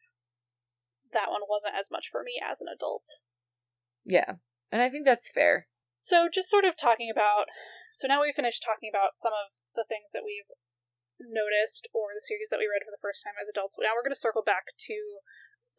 [1.14, 3.22] that one wasn't as much for me as an adult.
[4.04, 4.42] Yeah,
[4.74, 5.70] and I think that's fair.
[6.00, 7.52] So, just sort of talking about.
[7.92, 10.50] So now we finished talking about some of the things that we've
[11.20, 13.76] noticed or the series that we read for the first time as adults.
[13.82, 15.26] Now we're going to circle back to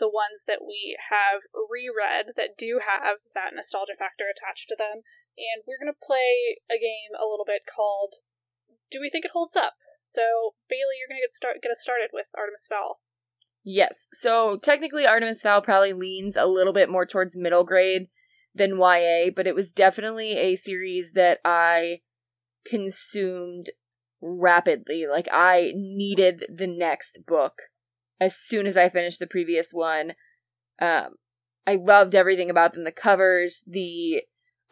[0.03, 5.05] the ones that we have reread that do have that nostalgia factor attached to them.
[5.37, 8.21] And we're going to play a game a little bit called
[8.91, 9.77] Do We Think It Holds Up?
[10.03, 13.01] So, Bailey, you're going to get start get us started with Artemis Fowl.
[13.63, 14.09] Yes.
[14.13, 18.09] So technically, Artemis Fowl probably leans a little bit more towards middle grade
[18.55, 22.01] than YA, but it was definitely a series that I
[22.67, 23.71] consumed
[24.21, 25.07] rapidly.
[25.11, 27.63] Like, I needed the next book
[28.21, 30.13] as soon as I finished the previous one.
[30.81, 31.15] Um,
[31.67, 34.23] I loved everything about them the covers, the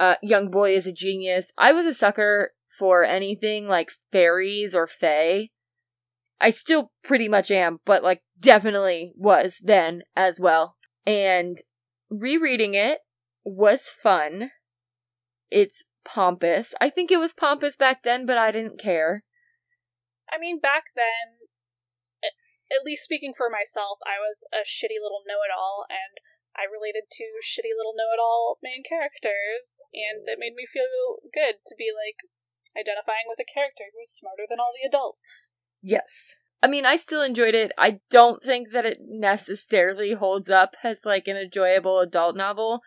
[0.00, 1.52] uh, young boy is a genius.
[1.58, 5.48] I was a sucker for anything like fairies or fae.
[6.40, 10.76] I still pretty much am, but like definitely was then as well.
[11.04, 11.58] And
[12.10, 12.98] rereading it
[13.48, 14.50] was fun.
[15.50, 16.74] It's pompous.
[16.80, 19.24] I think it was pompous back then, but I didn't care.
[20.30, 21.48] I mean, back then,
[22.22, 26.20] at, least speaking for myself, I was a shitty little know it all, and
[26.52, 31.24] I related to shitty little know it all main characters, and it made me feel
[31.32, 32.28] good to be like
[32.76, 35.52] identifying with a character who's smarter than all the adults.
[35.80, 36.36] Yes.
[36.62, 37.72] I mean, I still enjoyed it.
[37.78, 42.82] I don't think that it necessarily holds up as like an enjoyable adult novel.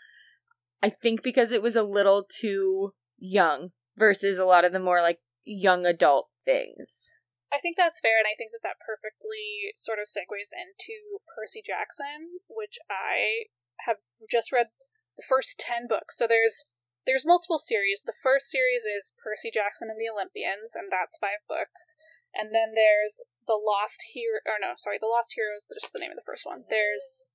[0.81, 5.01] I think because it was a little too young versus a lot of the more
[5.01, 7.13] like young adult things.
[7.51, 11.59] I think that's fair, and I think that that perfectly sort of segues into Percy
[11.59, 13.51] Jackson, which I
[13.85, 13.97] have
[14.29, 14.71] just read
[15.17, 16.17] the first ten books.
[16.17, 16.65] So there's
[17.05, 18.03] there's multiple series.
[18.05, 21.97] The first series is Percy Jackson and the Olympians, and that's five books.
[22.31, 25.67] And then there's the Lost Hero, or no, sorry, the Lost Heroes.
[25.67, 26.63] Just the name of the first one.
[26.71, 27.27] There's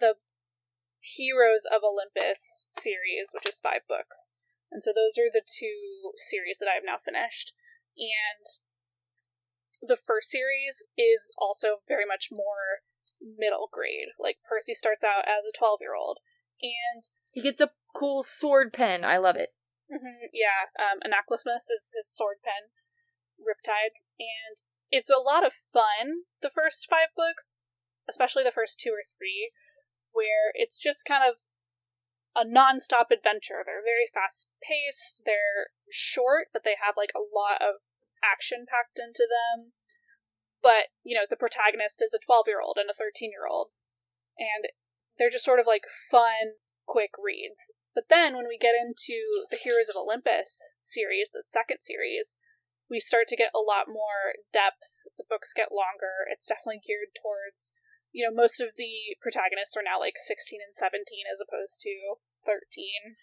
[0.00, 0.16] the
[1.00, 4.30] Heroes of Olympus series, which is five books.
[4.70, 7.54] And so those are the two series that I've now finished.
[7.96, 8.44] And
[9.80, 12.84] the first series is also very much more
[13.20, 14.14] middle grade.
[14.18, 16.18] Like Percy starts out as a 12 year old,
[16.62, 19.04] and he gets a cool sword pen.
[19.04, 19.54] I love it.
[19.88, 22.68] Mm-hmm, yeah, um, Anaklusmos is his sword pen,
[23.40, 26.28] Riptide, and it's a lot of fun.
[26.42, 27.64] The first five books,
[28.08, 29.50] especially the first two or three,
[30.18, 31.38] where it's just kind of
[32.34, 33.62] a non-stop adventure.
[33.62, 35.22] They're very fast paced.
[35.22, 37.86] They're short, but they have like a lot of
[38.18, 39.78] action packed into them.
[40.58, 43.70] But, you know, the protagonist is a 12 year old and a 13 year old.
[44.38, 44.70] And
[45.18, 47.70] they're just sort of like fun, quick reads.
[47.94, 52.38] But then when we get into the Heroes of Olympus series, the second series,
[52.86, 55.02] we start to get a lot more depth.
[55.18, 56.24] The books get longer.
[56.30, 57.74] It's definitely geared towards,
[58.18, 62.18] you know, most of the protagonists are now like 16 and 17 as opposed to
[62.42, 63.14] 13.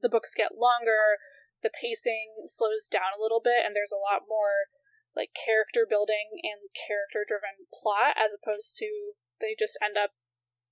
[0.00, 1.20] The books get longer
[1.60, 4.72] the pacing slows down a little bit and there's a lot more
[5.12, 9.12] like character building and character driven plot as opposed to
[9.44, 10.16] they just end up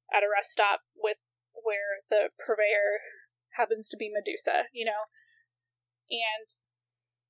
[0.09, 1.21] at a rest stop with
[1.53, 3.05] where the purveyor
[3.61, 5.13] happens to be Medusa, you know?
[6.09, 6.49] And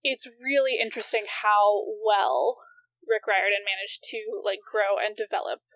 [0.07, 2.63] it's really interesting how well
[3.03, 5.67] Rick Riordan managed to like grow and develop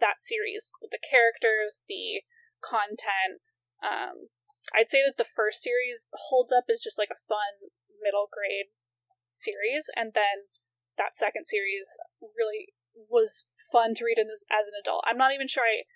[0.00, 2.22] that series with the characters, the
[2.62, 3.42] content,
[3.82, 4.32] um,
[4.74, 8.74] I'd say that the first series holds up as just like a fun middle grade
[9.30, 10.52] series, and then
[10.96, 15.04] that second series really was fun to read as, as an adult.
[15.06, 15.86] I'm not even sure I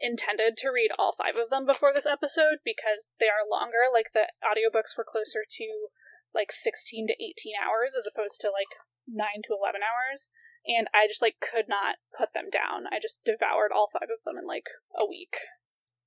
[0.00, 3.92] intended to read all five of them before this episode because they are longer.
[3.92, 5.92] Like the audiobooks were closer to
[6.32, 8.72] like 16 to 18 hours as opposed to like
[9.04, 10.30] 9 to 11 hours.
[10.66, 12.86] And I just like could not put them down.
[12.92, 14.66] I just devoured all five of them in like
[14.98, 15.36] a week.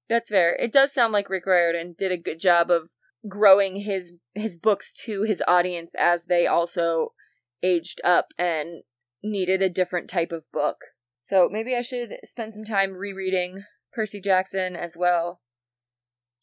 [0.10, 0.56] That's fair.
[0.56, 2.92] It does sound like Rick Riordan did a good job of
[3.28, 7.14] growing his his books to his audience as they also
[7.62, 8.84] aged up and
[9.24, 10.78] needed a different type of book.
[11.22, 13.64] So maybe I should spend some time rereading
[13.94, 15.40] Percy Jackson as well.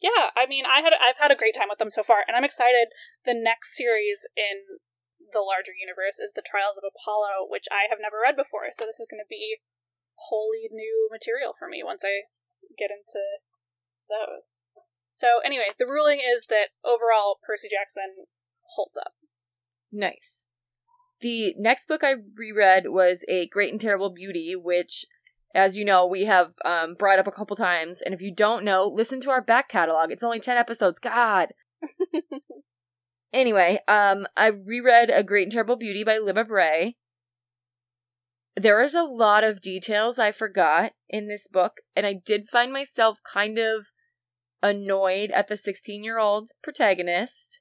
[0.03, 2.37] Yeah, I mean, I had I've had a great time with them so far, and
[2.37, 2.89] I'm excited.
[3.27, 4.79] The next series in
[5.33, 8.71] the larger universe is the Trials of Apollo, which I have never read before.
[8.73, 9.63] So this is going to be
[10.29, 12.29] wholly new material for me once I
[12.77, 13.41] get into
[14.09, 14.63] those.
[15.11, 18.27] So anyway, the ruling is that overall Percy Jackson
[18.77, 19.13] holds up.
[19.93, 20.47] Nice.
[21.21, 25.05] The next book I reread was A Great and Terrible Beauty, which,
[25.55, 28.01] as you know, we have um, brought up a couple times.
[28.01, 30.11] And if you don't know, listen to our back catalog.
[30.11, 30.99] It's only 10 episodes.
[30.99, 31.49] God.
[33.33, 36.97] anyway, um, I reread A Great and Terrible Beauty by Libba Bray.
[38.57, 42.73] There is a lot of details I forgot in this book, and I did find
[42.73, 43.87] myself kind of
[44.63, 47.61] annoyed at the 16 year old protagonist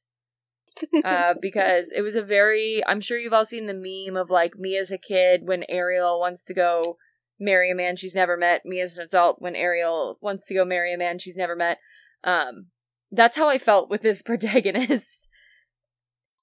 [1.06, 4.58] uh, because it was a very i'm sure you've all seen the meme of like
[4.58, 6.98] me as a kid when ariel wants to go
[7.40, 10.66] marry a man she's never met me as an adult when ariel wants to go
[10.66, 11.78] marry a man she's never met
[12.24, 12.68] um
[13.12, 15.29] that's how i felt with this protagonist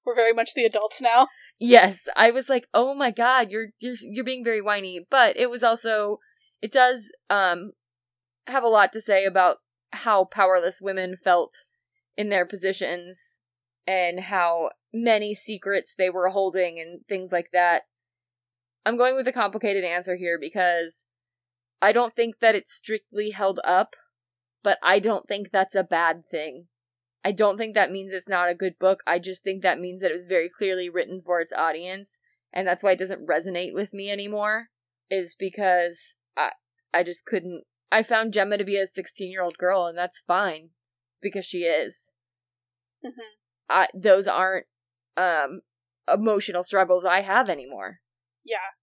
[0.07, 1.27] we're very much the adults now
[1.59, 5.49] yes i was like oh my god you're you're you're being very whiny but it
[5.49, 6.17] was also
[6.61, 7.73] it does um
[8.47, 9.57] have a lot to say about
[9.91, 11.53] how powerless women felt
[12.15, 13.41] in their positions
[13.85, 17.83] and how many secrets they were holding and things like that.
[18.85, 21.05] I'm going with a complicated answer here because
[21.81, 23.95] I don't think that it's strictly held up,
[24.63, 26.67] but I don't think that's a bad thing.
[27.23, 29.01] I don't think that means it's not a good book.
[29.05, 32.19] I just think that means that it was very clearly written for its audience,
[32.53, 34.69] and that's why it doesn't resonate with me anymore.
[35.09, 36.51] Is because I
[36.93, 40.23] I just couldn't I found Gemma to be a 16 year old girl, and that's
[40.27, 40.69] fine
[41.21, 42.13] because she is.
[43.05, 43.21] Mm-hmm.
[43.69, 44.65] I, those aren't
[45.15, 45.61] um,
[46.11, 47.99] emotional struggles I have anymore.
[48.45, 48.75] Yeah.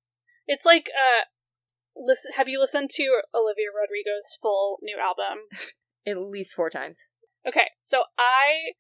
[0.47, 1.25] It's like, uh,
[1.97, 5.45] listen, have you listened to Olivia Rodrigo's full new album?
[6.07, 7.07] At least four times.
[7.47, 8.73] Okay, so I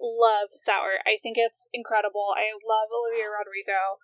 [0.00, 1.02] love Sour.
[1.06, 2.34] I think it's incredible.
[2.36, 3.98] I love Olivia Rodrigo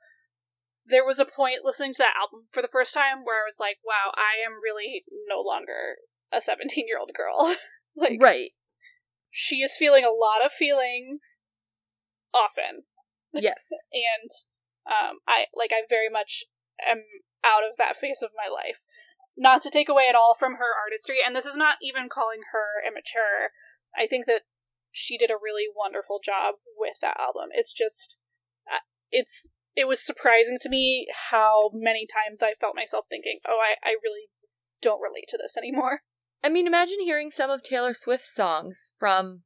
[0.89, 3.61] there was a point listening to that album for the first time where I was
[3.61, 6.01] like, wow, I am really no longer
[6.33, 7.57] a 17 year old girl.
[7.97, 8.53] like, right.
[9.31, 11.41] She is feeling a lot of feelings
[12.35, 12.85] often.
[13.31, 13.69] Yes.
[13.93, 14.31] and
[14.89, 16.45] Um, I like I very much
[16.81, 17.05] am
[17.45, 18.81] out of that phase of my life.
[19.37, 22.41] Not to take away at all from her artistry, and this is not even calling
[22.53, 23.53] her immature.
[23.99, 24.43] I think that
[24.93, 27.51] she did a really wonderful job with that album.
[27.53, 28.19] It's just,
[28.67, 33.61] uh, it's it was surprising to me how many times I felt myself thinking, "Oh,
[33.63, 34.29] I, I really
[34.83, 36.03] don't relate to this anymore."
[36.43, 39.43] I mean, imagine hearing some of Taylor Swift's songs from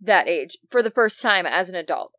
[0.00, 2.12] that age for the first time as an adult.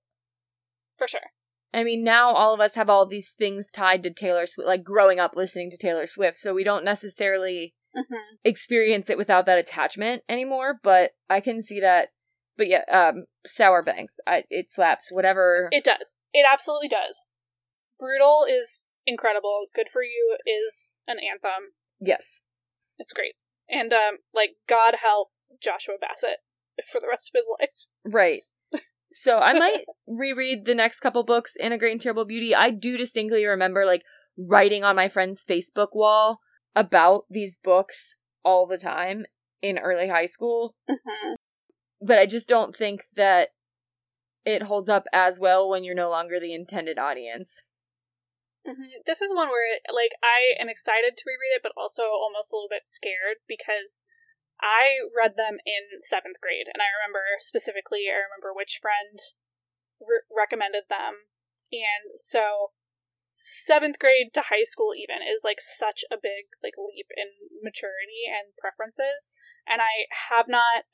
[0.95, 1.31] For sure.
[1.73, 4.83] I mean, now all of us have all these things tied to Taylor Swift, like
[4.83, 8.35] growing up listening to Taylor Swift, so we don't necessarily mm-hmm.
[8.43, 10.79] experience it without that attachment anymore.
[10.81, 12.09] But I can see that.
[12.57, 15.11] But yeah, um, Sour Banks, I, it slaps.
[15.11, 17.35] Whatever it does, it absolutely does.
[17.99, 19.65] Brutal is incredible.
[19.73, 21.73] Good for you is an anthem.
[21.99, 22.41] Yes,
[22.99, 23.33] it's great,
[23.69, 25.29] and um, like God help
[25.61, 26.37] Joshua Bassett
[26.91, 28.13] for the rest of his life.
[28.13, 28.41] Right.
[29.15, 32.55] So I might reread the next couple books in A Great and Terrible Beauty.
[32.55, 34.01] I do distinctly remember like
[34.35, 36.39] writing on my friend's Facebook wall
[36.75, 39.25] about these books all the time
[39.61, 40.75] in early high school.
[40.89, 41.33] Mm-hmm.
[42.01, 43.49] But I just don't think that
[44.45, 47.63] it holds up as well when you're no longer the intended audience.
[48.67, 49.03] Mm-hmm.
[49.05, 52.55] This is one where, like, I am excited to reread it, but also almost a
[52.55, 54.05] little bit scared because
[54.59, 59.19] I read them in seventh grade, and I remember specifically, I remember which friend
[59.99, 61.27] re- recommended them.
[61.71, 62.71] And so,
[63.25, 68.27] seventh grade to high school, even, is like such a big like leap in maturity
[68.27, 69.33] and preferences.
[69.67, 70.85] And I have not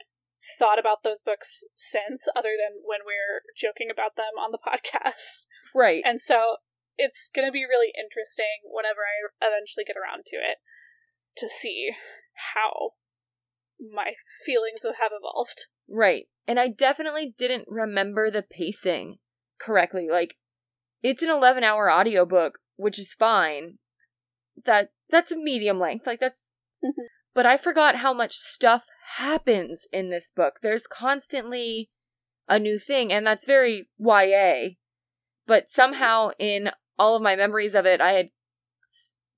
[0.57, 5.45] thought about those books since, other than when we're joking about them on the podcast.
[5.75, 6.01] Right.
[6.05, 6.57] And so,
[6.99, 10.59] it's going to be really interesting whenever I eventually get around to it
[11.37, 11.91] to see
[12.53, 12.91] how
[13.79, 14.13] my
[14.45, 15.67] feelings have evolved.
[15.87, 16.27] Right.
[16.47, 19.19] And I definitely didn't remember the pacing
[19.59, 20.07] correctly.
[20.11, 20.35] Like
[21.01, 23.77] it's an 11 hour audiobook, which is fine.
[24.65, 26.05] That that's a medium length.
[26.05, 27.03] Like that's mm-hmm.
[27.33, 30.59] but I forgot how much stuff happens in this book.
[30.61, 31.89] There's constantly
[32.47, 34.75] a new thing and that's very YA.
[35.47, 38.29] But somehow in all of my memories of it, I had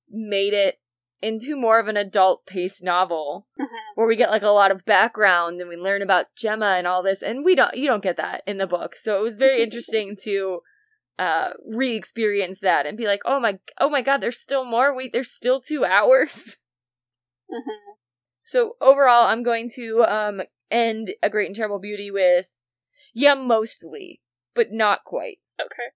[0.09, 0.79] made it
[1.21, 3.75] into more of an adult paced novel mm-hmm.
[3.95, 7.03] where we get like a lot of background and we learn about Gemma and all
[7.03, 8.95] this and we don't you don't get that in the book.
[8.95, 10.61] So it was very interesting to
[11.19, 14.95] uh re-experience that and be like, "Oh my oh my god, there's still more.
[14.95, 16.57] Wait, there's still 2 hours."
[17.51, 17.93] Mm-hmm.
[18.45, 22.61] So overall, I'm going to um end A Great and Terrible Beauty with
[23.13, 24.21] yeah, mostly,
[24.53, 25.39] but not quite.
[25.59, 25.91] Okay.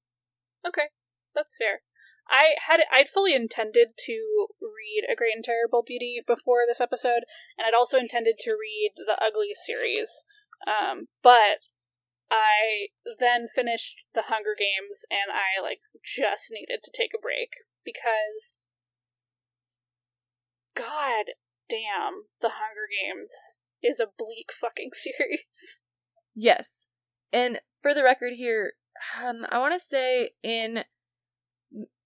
[0.67, 0.89] Okay.
[1.33, 1.81] That's fair.
[2.29, 7.23] I had I'd fully intended to read A Great and Terrible Beauty before this episode,
[7.57, 10.25] and I'd also intended to read the Ugly series.
[10.65, 11.59] Um, but
[12.31, 12.87] I
[13.19, 17.49] then finished the Hunger Games, and I like just needed to take a break
[17.83, 18.57] because,
[20.75, 21.33] God
[21.69, 25.83] damn, the Hunger Games is a bleak fucking series.
[26.33, 26.85] Yes,
[27.31, 28.73] and for the record here,
[29.23, 30.83] um, I want to say in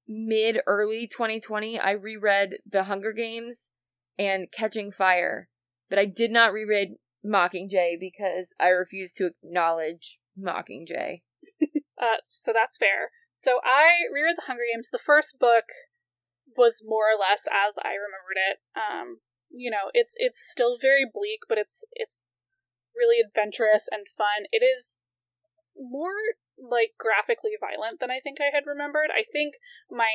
[0.07, 3.69] mid early 2020, I reread The Hunger Games
[4.17, 5.49] and Catching Fire,
[5.89, 6.95] but I did not reread
[7.25, 11.21] Mockingjay because I refuse to acknowledge Mockingjay.
[12.01, 13.11] uh, so that's fair.
[13.31, 14.89] So I reread The Hunger Games.
[14.89, 15.65] The first book
[16.57, 18.57] was more or less as I remembered it.
[18.75, 22.35] Um, you know, it's it's still very bleak, but it's it's
[22.95, 24.45] really adventurous and fun.
[24.51, 25.03] It is
[25.77, 29.09] more like graphically violent than I think I had remembered.
[29.15, 29.55] I think
[29.89, 30.11] my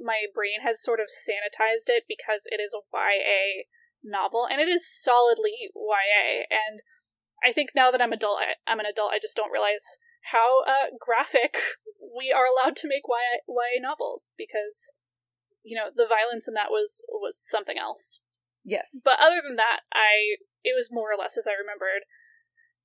[0.00, 3.68] my brain has sort of sanitized it because it is a YA
[4.04, 6.80] novel and it is solidly YA and
[7.44, 9.98] I think now that I'm adult I, I'm an adult I just don't realize
[10.30, 11.56] how uh, graphic
[11.98, 14.94] we are allowed to make YA, YA novels because
[15.62, 18.20] you know the violence in that was was something else.
[18.64, 19.02] Yes.
[19.04, 22.06] But other than that, I it was more or less as I remembered.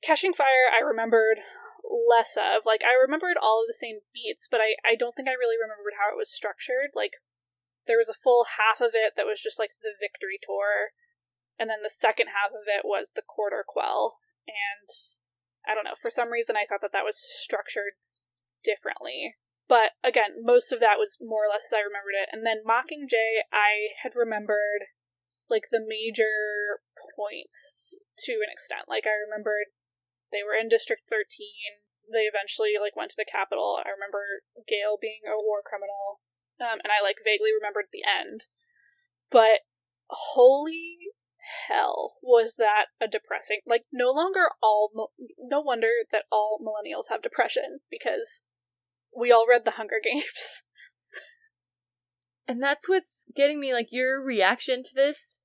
[0.02, 1.42] Catching Fire, I remembered
[1.86, 2.66] less of.
[2.66, 5.58] Like I remembered all of the same beats, but I I don't think I really
[5.58, 6.94] remembered how it was structured.
[6.94, 7.22] Like
[7.86, 10.94] there was a full half of it that was just like the victory tour,
[11.60, 14.18] and then the second half of it was the quarter quell.
[14.48, 14.90] And
[15.68, 17.98] I don't know, for some reason I thought that that was structured
[18.64, 19.36] differently.
[19.68, 22.32] But again, most of that was more or less as I remembered it.
[22.32, 24.88] And then Mockingjay, I had remembered
[25.50, 26.80] like the major
[27.16, 28.88] points to an extent.
[28.88, 29.76] Like I remembered
[30.32, 31.84] they were in District 13.
[32.12, 33.80] They eventually like went to the capital.
[33.84, 36.24] I remember Gale being a war criminal,
[36.60, 38.48] um, and I like vaguely remembered the end.
[39.28, 39.68] But
[40.08, 41.12] holy
[41.68, 43.60] hell, was that a depressing?
[43.66, 45.12] Like no longer all.
[45.40, 48.44] No wonder that all millennials have depression because
[49.16, 50.64] we all read The Hunger Games.
[52.48, 55.38] And that's what's getting me like your reaction to this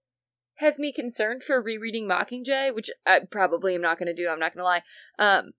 [0.57, 4.29] has me concerned for rereading Mockingjay, which I probably am not going to do.
[4.29, 4.83] I'm not going to lie.
[5.19, 5.53] Um,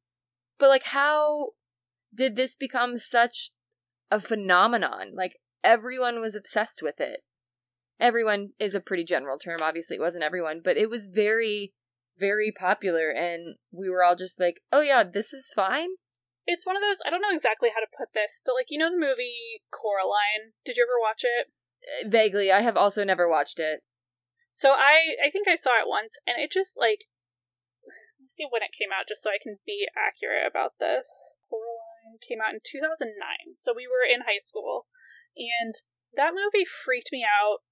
[0.58, 1.50] but like, how
[2.16, 3.52] did this become such
[4.10, 5.12] a phenomenon?
[5.14, 7.22] Like, everyone was obsessed with it.
[8.04, 9.62] Everyone is a pretty general term.
[9.62, 11.72] Obviously, it wasn't everyone, but it was very,
[12.20, 15.88] very popular, and we were all just like, "Oh yeah, this is fine."
[16.46, 17.00] It's one of those.
[17.06, 20.52] I don't know exactly how to put this, but like you know the movie Coraline.
[20.66, 21.48] Did you ever watch it?
[21.80, 23.84] Uh, vaguely, I have also never watched it.
[24.52, 27.08] So I I think I saw it once, and it just like
[28.20, 31.40] let's see when it came out, just so I can be accurate about this.
[31.50, 33.16] Coraline came out in 2009,
[33.56, 34.88] so we were in high school,
[35.40, 35.80] and
[36.20, 37.64] that movie freaked me out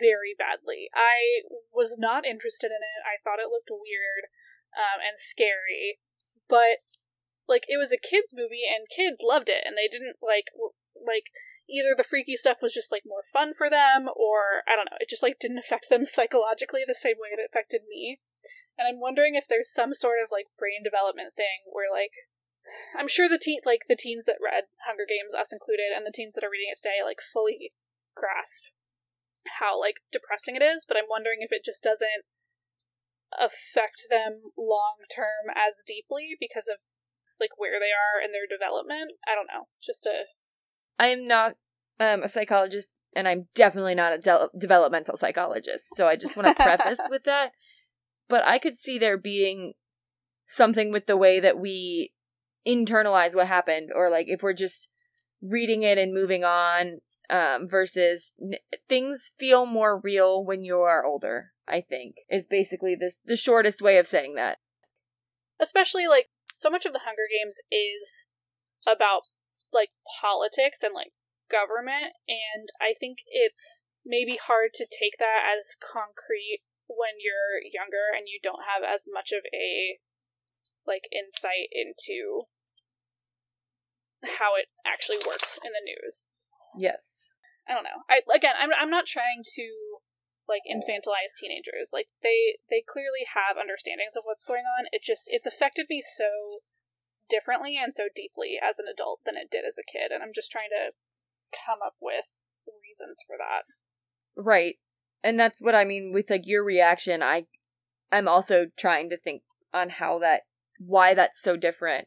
[0.00, 0.88] very badly.
[0.94, 3.00] I was not interested in it.
[3.04, 4.30] I thought it looked weird
[4.74, 6.00] um, and scary,
[6.48, 6.84] but
[7.48, 10.50] like it was a kids movie and kids loved it, and they didn't like
[10.96, 11.30] like
[11.68, 14.98] either the freaky stuff was just like more fun for them or I don't know,
[15.00, 18.20] it just like didn't affect them psychologically the same way it affected me.
[18.78, 22.12] And I'm wondering if there's some sort of like brain development thing where like
[22.98, 26.14] I'm sure the teen like the teens that read Hunger Games, us included, and the
[26.14, 27.72] teens that are reading it today, like fully
[28.14, 28.64] grasp
[29.60, 32.24] how like depressing it is, but I'm wondering if it just doesn't
[33.38, 36.78] affect them long term as deeply because of
[37.40, 39.12] like where they are in their development.
[39.26, 39.68] I don't know.
[39.82, 40.26] Just a
[40.98, 41.56] I am not
[42.00, 45.94] um, a psychologist, and I'm definitely not a de- developmental psychologist.
[45.94, 47.52] So I just want to preface with that.
[48.28, 49.74] But I could see there being
[50.46, 52.12] something with the way that we
[52.66, 54.88] internalize what happened, or like if we're just
[55.42, 57.00] reading it and moving on,
[57.30, 58.58] um, versus n-
[58.88, 61.52] things feel more real when you are older.
[61.68, 64.58] I think is basically this the shortest way of saying that.
[65.58, 68.26] Especially like so much of the Hunger Games is
[68.86, 69.22] about
[69.72, 71.12] like politics and like
[71.50, 78.14] government and I think it's maybe hard to take that as concrete when you're younger
[78.14, 79.98] and you don't have as much of a
[80.86, 82.46] like insight into
[84.38, 86.28] how it actually works in the news.
[86.76, 87.28] Yes.
[87.68, 88.06] I don't know.
[88.08, 89.66] I again, I'm I'm not trying to
[90.48, 91.90] like infantilize teenagers.
[91.92, 94.86] Like they they clearly have understandings of what's going on.
[94.92, 96.62] It just it's affected me so
[97.28, 100.14] differently and so deeply as an adult than it did as a kid.
[100.14, 100.94] And I'm just trying to
[101.50, 103.66] come up with reasons for that.
[104.36, 104.76] Right.
[105.22, 107.22] And that's what I mean with like your reaction.
[107.22, 107.46] I
[108.12, 109.42] I'm also trying to think
[109.74, 110.42] on how that
[110.78, 112.06] why that's so different.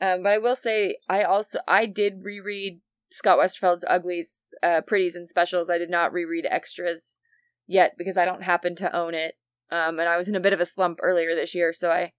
[0.00, 2.80] Um, but I will say I also I did reread
[3.14, 5.70] Scott Westerfeld's Uglies, uh, Pretties and Specials.
[5.70, 7.20] I did not reread Extras
[7.64, 9.36] yet because I don't happen to own it.
[9.70, 12.12] Um, and I was in a bit of a slump earlier this year, so I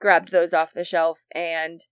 [0.00, 1.24] grabbed those off the shelf.
[1.32, 1.82] And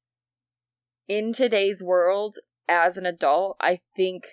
[1.07, 2.35] in today's world,
[2.69, 4.25] as an adult, I think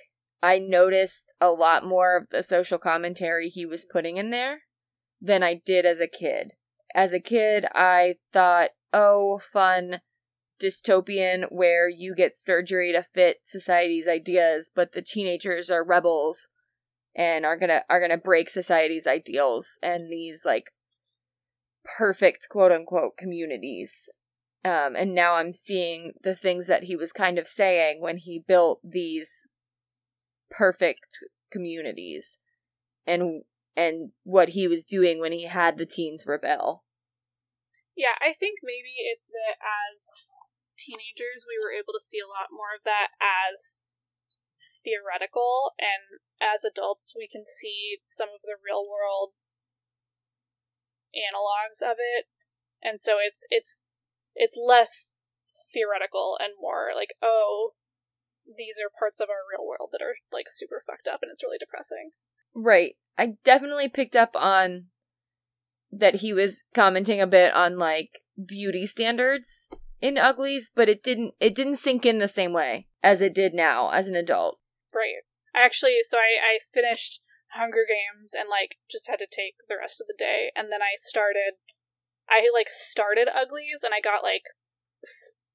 [0.41, 4.62] I noticed a lot more of the social commentary he was putting in there
[5.22, 6.53] than I did as a kid.
[6.95, 10.01] As a kid, I thought, oh, fun
[10.62, 16.49] dystopian where you get surgery to fit society's ideas, but the teenagers are rebels
[17.16, 20.72] and are gonna are gonna break society's ideals and these like
[21.97, 24.10] perfect quote unquote communities.
[24.66, 28.43] Um, and now I'm seeing the things that he was kind of saying when he
[28.45, 29.47] built these
[30.49, 31.20] perfect
[31.51, 32.39] communities
[33.07, 33.43] and
[33.76, 36.84] and what he was doing when he had the teens rebel.
[37.95, 40.07] Yeah, I think maybe it's that as
[40.80, 43.84] teenagers we were able to see a lot more of that as
[44.57, 49.36] theoretical and as adults we can see some of the real world
[51.15, 52.25] analogs of it.
[52.82, 53.82] And so it's it's
[54.36, 55.17] it's less
[55.73, 57.73] theoretical and more like oh
[58.45, 61.43] these are parts of our real world that are like super fucked up and it's
[61.43, 62.11] really depressing.
[62.55, 62.95] Right.
[63.17, 64.86] I definitely picked up on
[65.91, 69.67] that he was commenting a bit on like beauty standards
[70.02, 73.54] in uglies but it didn't it didn't sink in the same way as it did
[73.54, 74.60] now as an adult
[74.95, 75.24] right
[75.54, 77.22] I actually so i i finished
[77.54, 80.52] Hunger Games and like just had to take the rest of the day.
[80.56, 81.58] And then I started,
[82.30, 84.54] I like started Uglies and I got like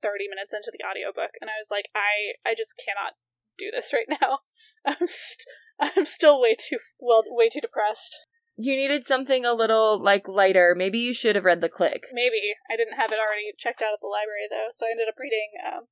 [0.02, 3.14] 30 minutes into the audiobook and I was like, I, I just cannot
[3.56, 4.42] do this right now.
[4.86, 5.46] I'm, st-
[5.78, 8.18] I'm still way too, well, way too depressed.
[8.56, 10.74] You needed something a little like lighter.
[10.76, 12.06] Maybe you should have read The Clique.
[12.12, 12.54] Maybe.
[12.70, 15.18] I didn't have it already checked out at the library though, so I ended up
[15.18, 15.84] reading um,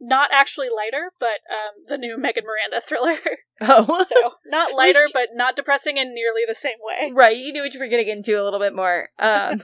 [0.00, 3.18] not actually lighter, but um, the new Megan Miranda thriller.
[3.62, 7.12] Oh, so not lighter, but not depressing in nearly the same way.
[7.12, 9.10] Right, you knew what you were getting into a little bit more.
[9.18, 9.58] Um,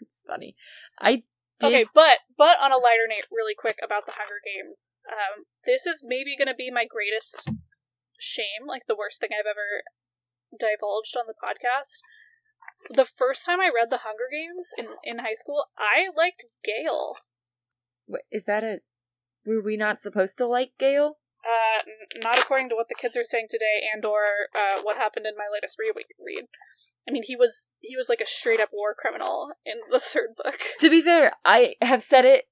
[0.00, 0.56] that's funny.
[0.98, 1.22] I
[1.60, 4.98] Did- Okay, but but on a lighter note, really quick about the Hunger Games.
[5.06, 7.46] Um, this is maybe going to be my greatest
[8.18, 9.84] shame, like the worst thing I've ever
[10.58, 12.00] divulged on the podcast.
[12.88, 17.16] The first time I read the Hunger Games in in high school, I liked Gale.
[18.06, 18.80] Wait, is that a?
[19.44, 21.16] Were we not supposed to like Gale?
[21.42, 21.82] Uh,
[22.22, 24.22] not according to what the kids are saying today, and or
[24.54, 25.94] uh, what happened in my latest read.
[25.94, 26.44] read.
[27.08, 30.30] I mean, he was he was like a straight up war criminal in the third
[30.36, 30.60] book.
[30.80, 32.44] To be fair, I have said it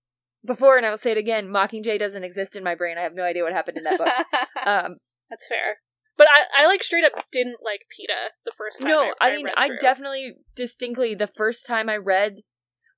[0.44, 1.49] before, and I will say it again.
[1.49, 2.96] Mockingjay doesn't exist in my brain.
[2.99, 4.09] I have no idea what happened in that book.
[4.66, 4.99] Um,
[5.30, 5.78] That's fair.
[6.19, 8.91] But I, I like straight up didn't like Peeta the first time.
[8.91, 9.79] no, I, I, mean, I through.
[9.81, 12.43] definitely distinctly the first time I read.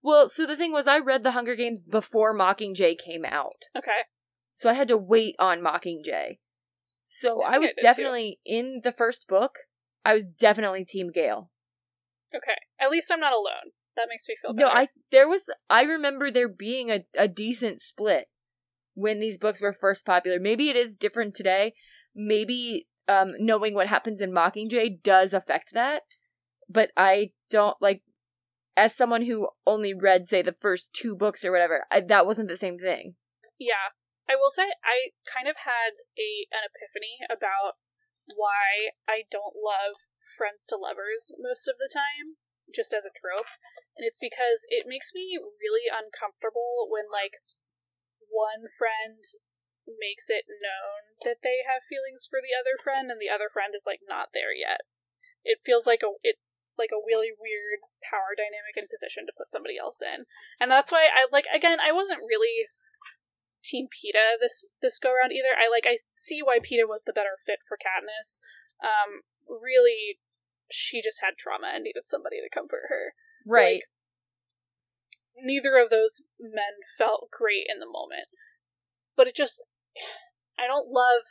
[0.03, 4.09] Well, so the thing was, I read The Hunger Games before Mockingjay came out, Okay.
[4.53, 6.39] so I had to wait on Mockingjay.
[7.05, 7.83] So I I was did too.
[7.83, 9.59] definitely in the first book.
[10.05, 11.51] I was definitely Team Gale.
[12.35, 12.57] Okay.
[12.81, 13.73] At least I'm not alone.
[13.97, 14.67] That makes me feel better.
[14.69, 14.73] No.
[14.73, 18.29] I there was I remember there being a, a decent split
[18.95, 20.39] when these books were first popular.
[20.41, 21.75] Maybe it is different today.
[22.15, 26.03] Maybe um knowing what happens in Mockingjay does affect that.
[26.69, 28.03] But I don't like
[28.77, 32.49] as someone who only read say the first two books or whatever, I, that wasn't
[32.49, 33.15] the same thing.
[33.59, 33.93] Yeah.
[34.31, 37.83] I will say I kind of had a an epiphany about
[38.37, 42.39] why I don't love friends to lovers most of the time,
[42.71, 43.51] just as a trope.
[43.99, 47.43] And it's because it makes me really uncomfortable when like
[48.31, 49.21] one friend
[49.99, 53.75] makes it known that they have feelings for the other friend and the other friend
[53.75, 54.87] is like not there yet.
[55.43, 56.39] It feels like a it
[56.79, 60.25] like a really weird power dynamic and position to put somebody else in.
[60.57, 62.71] And that's why I like again, I wasn't really
[63.63, 65.53] Team Peeta this this go around either.
[65.53, 68.41] I like I see why Peeta was the better fit for Katniss.
[68.81, 70.19] Um, really,
[70.71, 73.15] she just had trauma and needed somebody to comfort her.
[73.47, 73.83] Right.
[75.37, 78.29] Neither of those men felt great in the moment,
[79.17, 79.63] but it just
[80.59, 81.25] I don't love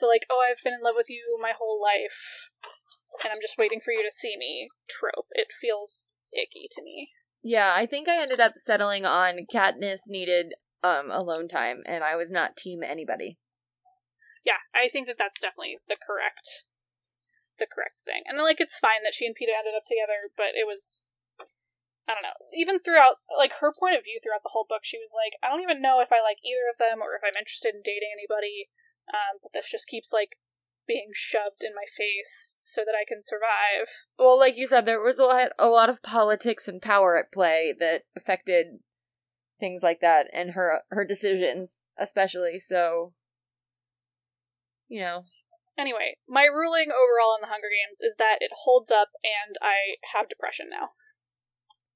[0.00, 2.48] the like oh I've been in love with you my whole life
[3.22, 5.26] and I'm just waiting for you to see me trope.
[5.32, 7.08] It feels icky to me.
[7.42, 12.16] yeah, I think I ended up settling on Katniss needed um alone time and I
[12.16, 13.38] was not team anybody.
[14.44, 16.66] yeah, I think that that's definitely the correct,
[17.58, 18.26] the correct thing.
[18.26, 21.06] And like, it's fine that she and Peeta ended up together, but it was,
[22.08, 22.34] I don't know.
[22.52, 25.48] Even throughout, like her point of view throughout the whole book, she was like, I
[25.48, 28.10] don't even know if I like either of them or if I'm interested in dating
[28.12, 28.70] anybody.
[29.08, 30.38] Um, but this just keeps like
[30.86, 33.88] being shoved in my face so that I can survive.
[34.18, 37.32] Well, like you said, there was a lot, a lot of politics and power at
[37.32, 38.82] play that affected
[39.60, 42.58] things like that, and her her decisions, especially.
[42.58, 43.12] So,
[44.88, 45.24] you know,
[45.78, 49.96] Anyway, my ruling overall on the Hunger Games is that it holds up, and I
[50.12, 50.90] have depression now.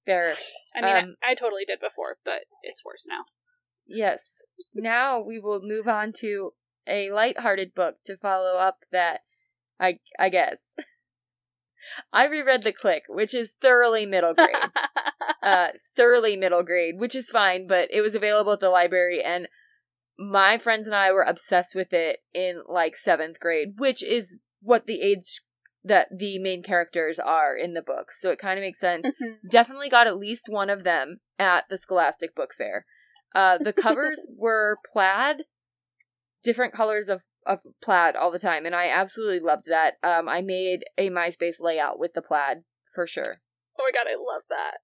[0.07, 0.34] There.
[0.74, 3.24] I mean, Um, I, I totally did before, but it's worse now.
[3.86, 4.42] Yes.
[4.74, 6.52] Now we will move on to
[6.86, 9.20] a light-hearted book to follow up that.
[9.78, 10.59] I I guess.
[12.12, 14.57] I reread The Clique, which is thoroughly middle grade.
[15.42, 19.48] uh, thoroughly middle grade, which is fine, but it was available at the library, and
[20.18, 24.86] my friends and I were obsessed with it in like seventh grade, which is what
[24.86, 25.42] the age
[25.87, 28.11] that the main characters are in the book.
[28.12, 29.07] So it kind of makes sense.
[29.51, 32.84] Definitely got at least one of them at the Scholastic Book Fair.
[33.34, 35.45] Uh, the covers were plaid,
[36.43, 39.95] different colors of of plaid all the time, and I absolutely loved that.
[40.03, 43.41] Um, I made a MySpace layout with the plaid for sure.
[43.78, 44.78] oh my god, I love that.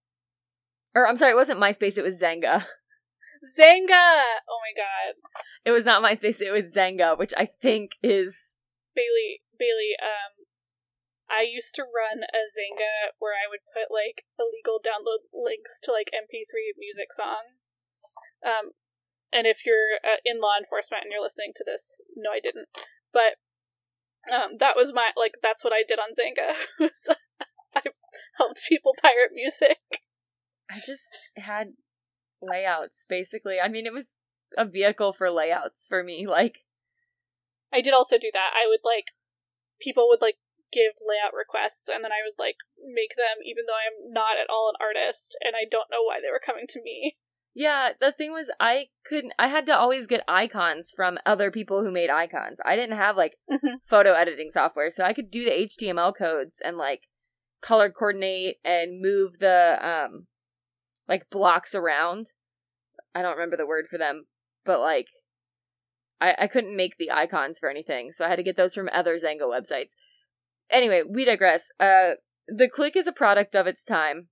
[0.94, 2.66] Or I'm sorry, it wasn't MySpace, it was Xanga.
[3.59, 4.22] Xanga!
[4.48, 5.16] Oh my god.
[5.64, 8.53] It was not MySpace, it was Xanga, which I think is
[8.94, 10.41] Bailey, Bailey, um,
[11.32, 15.92] I used to run a Xanga where I would put like illegal download links to
[15.92, 17.80] like MP3 music songs.
[18.44, 18.76] Um,
[19.32, 22.68] and if you're uh, in law enforcement and you're listening to this, no, I didn't.
[23.12, 23.40] But
[24.28, 26.52] um, that was my like that's what I did on Xanga.
[26.78, 27.16] was
[27.74, 27.82] I
[28.36, 30.04] helped people pirate music.
[30.70, 31.72] I just had
[32.42, 33.58] layouts basically.
[33.58, 34.16] I mean, it was
[34.56, 36.26] a vehicle for layouts for me.
[36.26, 36.58] Like,
[37.72, 38.50] I did also do that.
[38.54, 39.06] I would like
[39.80, 40.36] people would like
[40.72, 44.50] give layout requests and then I would like make them even though I'm not at
[44.50, 47.16] all an artist and I don't know why they were coming to me.
[47.54, 51.84] yeah, the thing was, I couldn't, I had to always get icons from other people
[51.84, 52.58] who made icons.
[52.64, 53.82] I didn't have like Mhm.
[53.82, 57.02] photo editing software, so I could do the HTML codes and like
[57.60, 60.26] color coordinate and move the, um,
[61.06, 62.32] like blocks around.
[63.14, 64.26] I don't remember the word for them,
[64.64, 65.08] but like,
[66.22, 68.88] I, I couldn't make the icons for anything, so I had to get those from
[68.92, 69.90] other Xanga websites.
[70.72, 71.68] Anyway, we digress.
[71.78, 72.12] Uh,
[72.48, 74.28] the clique is a product of its time.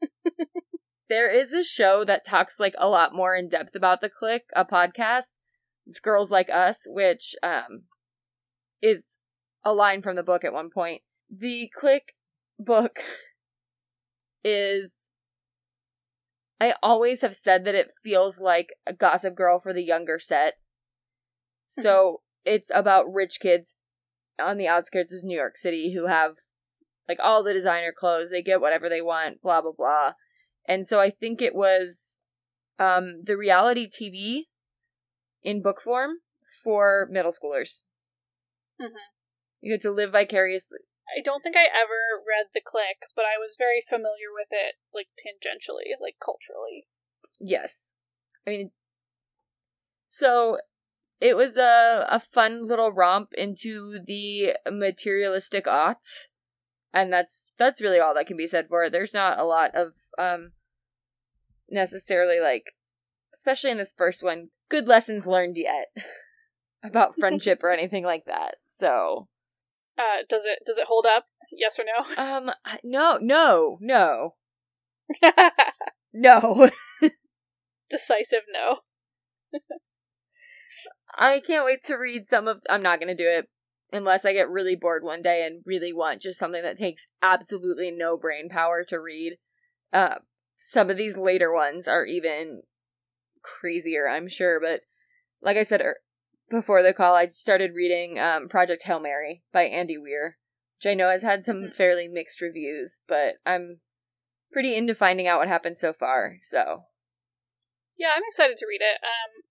[1.08, 4.50] there is a show that talks like a lot more in depth about the Clique,
[4.54, 5.38] a podcast.
[5.86, 7.84] It's Girls Like Us, which um
[8.82, 9.16] is
[9.64, 11.02] a line from the book at one point.
[11.30, 12.14] The Clique
[12.58, 13.00] book
[14.44, 14.92] is
[16.60, 20.54] I always have said that it feels like a Gossip Girl for the younger set.
[21.66, 23.74] So it's about rich kids
[24.38, 26.36] on the outskirts of New York City who have
[27.08, 30.12] like all the designer clothes, they get whatever they want, blah blah blah.
[30.66, 32.16] And so I think it was
[32.78, 34.42] um the reality TV
[35.42, 36.18] in book form
[36.62, 37.82] for middle schoolers.
[38.80, 38.96] Mm-hmm.
[39.60, 40.78] You get to live vicariously.
[41.16, 44.74] I don't think I ever read The Clique, but I was very familiar with it,
[44.92, 46.86] like tangentially, like culturally.
[47.40, 47.94] Yes.
[48.46, 48.70] I mean,
[50.06, 50.58] so
[51.20, 56.26] it was a, a fun little romp into the materialistic aughts.
[56.92, 58.92] And that's that's really all that can be said for it.
[58.92, 60.52] There's not a lot of um
[61.68, 62.74] necessarily like
[63.34, 65.88] especially in this first one, good lessons learned yet
[66.82, 68.56] about friendship or anything like that.
[68.78, 69.28] So
[69.98, 71.26] Uh, does it does it hold up?
[71.52, 72.22] Yes or no?
[72.22, 72.50] um
[72.82, 74.34] no no no
[76.12, 76.70] no
[77.90, 78.80] Decisive no.
[81.18, 82.60] I can't wait to read some of.
[82.70, 83.48] I'm not going to do it
[83.92, 87.90] unless I get really bored one day and really want just something that takes absolutely
[87.90, 89.38] no brain power to read.
[89.92, 90.16] Uh,
[90.54, 92.62] some of these later ones are even
[93.42, 94.60] crazier, I'm sure.
[94.60, 94.82] But
[95.42, 96.00] like I said er-
[96.50, 100.38] before the call, I started reading um, Project Hail Mary by Andy Weir,
[100.78, 103.80] which I know has had some fairly mixed reviews, but I'm
[104.52, 106.36] pretty into finding out what happened so far.
[106.42, 106.84] So
[107.98, 109.00] Yeah, I'm excited to read it.
[109.02, 109.47] Um,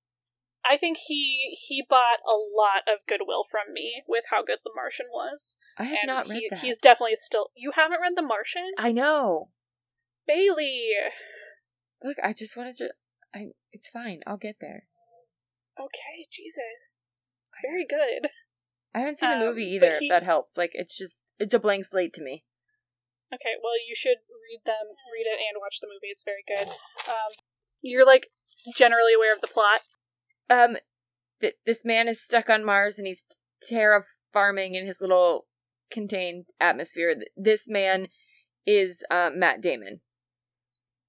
[0.70, 4.72] I think he he bought a lot of goodwill from me with how good The
[4.76, 6.60] Martian was, I have and not read he, that.
[6.60, 7.52] he's definitely still.
[7.56, 9.50] You haven't read The Martian, I know.
[10.28, 10.92] Bailey?
[12.04, 12.90] Look, I just wanted to.
[13.34, 13.48] I.
[13.72, 14.22] It's fine.
[14.28, 14.84] I'll get there.
[15.80, 17.02] Okay, Jesus,
[17.48, 18.30] it's very good.
[18.96, 20.00] I haven't seen the Um, movie either.
[20.00, 22.44] he- If that helps, like it's just it's a blank slate to me.
[23.34, 26.08] Okay, well, you should read them, read it, and watch the movie.
[26.10, 26.70] It's very good.
[27.10, 27.32] Um,
[27.82, 28.28] you're like
[28.76, 29.82] generally aware of the plot.
[30.50, 30.78] Um,
[31.42, 33.24] th- this man is stuck on Mars and he's
[33.72, 35.48] terraforming in his little
[35.92, 37.16] contained atmosphere.
[37.36, 38.08] This man
[38.66, 40.02] is uh, Matt Damon.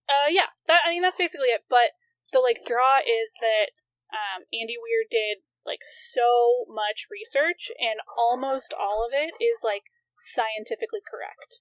[0.09, 1.64] Uh, yeah, that I mean that's basically it.
[1.68, 1.93] But
[2.32, 3.76] the like draw is that
[4.12, 9.93] um, Andy Weir did like so much research, and almost all of it is like
[10.16, 11.61] scientifically correct,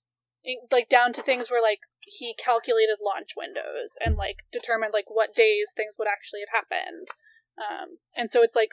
[0.72, 5.36] like down to things where like he calculated launch windows and like determined like what
[5.36, 7.12] days things would actually have happened.
[7.58, 8.70] Um, and so it's like,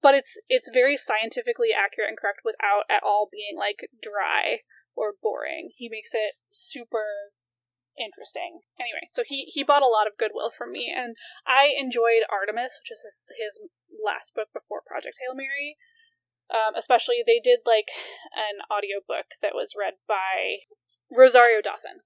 [0.00, 4.62] but it's it's very scientifically accurate and correct without at all being like dry
[4.94, 5.70] or boring.
[5.74, 7.34] He makes it super
[7.98, 8.62] interesting.
[8.78, 11.16] Anyway, so he he bought a lot of goodwill from me, and
[11.46, 13.54] I enjoyed Artemis, which is his, his
[13.90, 15.76] last book before Project Hail Mary.
[16.48, 17.90] Um, especially, they did like
[18.32, 20.64] an audiobook that was read by
[21.10, 22.00] Rosario Dawson.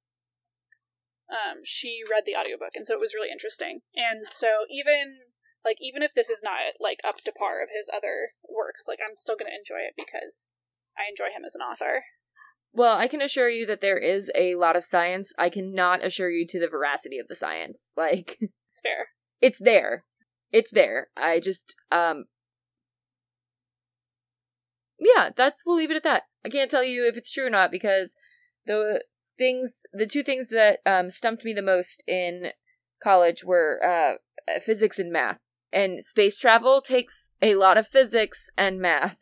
[1.31, 3.87] Um, she read the audiobook, and so it was really interesting.
[3.95, 5.32] And so even
[5.65, 8.99] like even if this is not like up to par of his other works, like
[9.01, 10.53] I'm still gonna enjoy it because
[10.99, 12.05] I enjoy him as an author.
[12.75, 15.33] Well, I can assure you that there is a lot of science.
[15.39, 17.93] I cannot assure you to the veracity of the science.
[17.97, 19.09] Like It's fair.
[19.41, 20.05] it's there.
[20.51, 21.09] It's there.
[21.17, 22.25] I just um
[24.99, 26.25] Yeah, that's we'll leave it at that.
[26.45, 28.15] I can't tell you if it's true or not because
[28.67, 29.03] the
[29.39, 32.53] things the two things that um stumped me the most in
[33.03, 35.39] college were uh physics and math.
[35.73, 39.19] And space travel takes a lot of physics and math.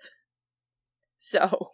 [1.16, 1.72] So,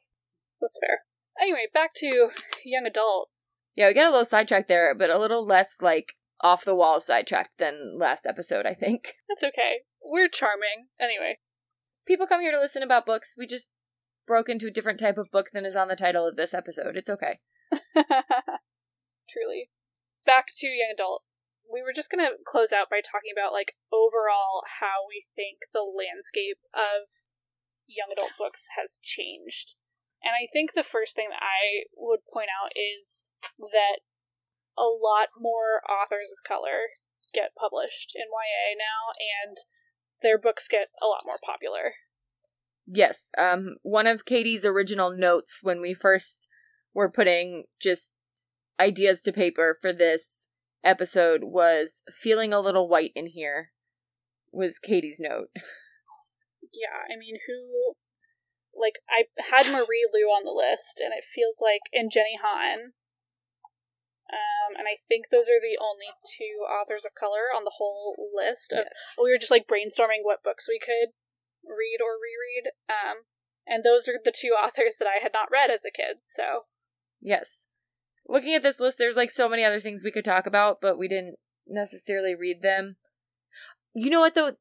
[0.61, 1.01] That's fair.
[1.41, 2.31] Anyway, back to
[2.65, 3.31] young adult.
[3.75, 7.01] yeah, we got a little sidetracked there, but a little less like off the wall
[7.01, 9.15] sidetracked than last episode, I think.
[9.29, 9.81] That's okay.
[10.05, 10.89] We're charming.
[11.01, 11.39] Anyway,
[12.07, 13.35] people come here to listen about books.
[13.39, 13.71] We just
[14.27, 16.97] broke into a different type of book than is on the title of this episode.
[16.97, 17.39] It's okay.
[19.31, 19.71] truly.
[20.25, 21.23] Back to young adult.
[21.71, 25.85] We were just gonna close out by talking about like overall how we think the
[25.85, 27.27] landscape of
[27.87, 29.77] young adult books has changed.
[30.23, 33.25] And I think the first thing that I would point out is
[33.59, 34.01] that
[34.77, 36.91] a lot more authors of color
[37.33, 39.57] get published in YA now, and
[40.23, 41.95] their books get a lot more popular.
[42.87, 46.49] Yes, um one of Katie's original notes when we first
[46.95, 48.15] were putting just
[48.79, 50.46] ideas to paper for this
[50.87, 53.73] episode was feeling a little white in here
[54.53, 55.49] was Katie's note.
[56.77, 57.95] Yeah, I mean, who.
[58.77, 61.89] Like, I had Marie Lu on the list, and it feels like.
[61.93, 62.93] And Jenny Han.
[64.27, 68.17] Um, and I think those are the only two authors of color on the whole
[68.35, 68.73] list.
[68.73, 69.15] Of, Yes.
[69.17, 71.15] We were just like brainstorming what books we could
[71.65, 72.75] read or reread.
[72.91, 73.31] Um,
[73.65, 76.27] and those are the two authors that I had not read as a kid.
[76.27, 76.67] So
[77.23, 77.67] Yes.
[78.29, 80.99] Looking at this list, there's like so many other things we could talk about, but
[80.99, 82.97] we didn't necessarily read them.
[83.95, 84.53] You know what though?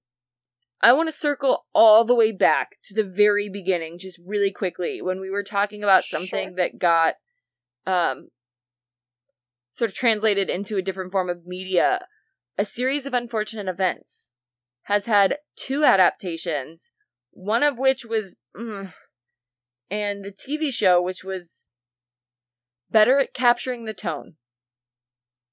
[0.82, 5.01] I want to circle all the way back to the very beginning, just really quickly,
[5.01, 6.55] when we were talking about something Sure.
[6.55, 7.16] that got
[7.88, 8.30] um
[9.72, 12.05] sort of translated into a different form of media.
[12.57, 14.32] A series of unfortunate events
[14.84, 16.91] has had two adaptations,
[17.32, 18.93] one of which was mm,
[19.89, 21.70] and the TV show which was
[22.91, 24.36] better at capturing the tone.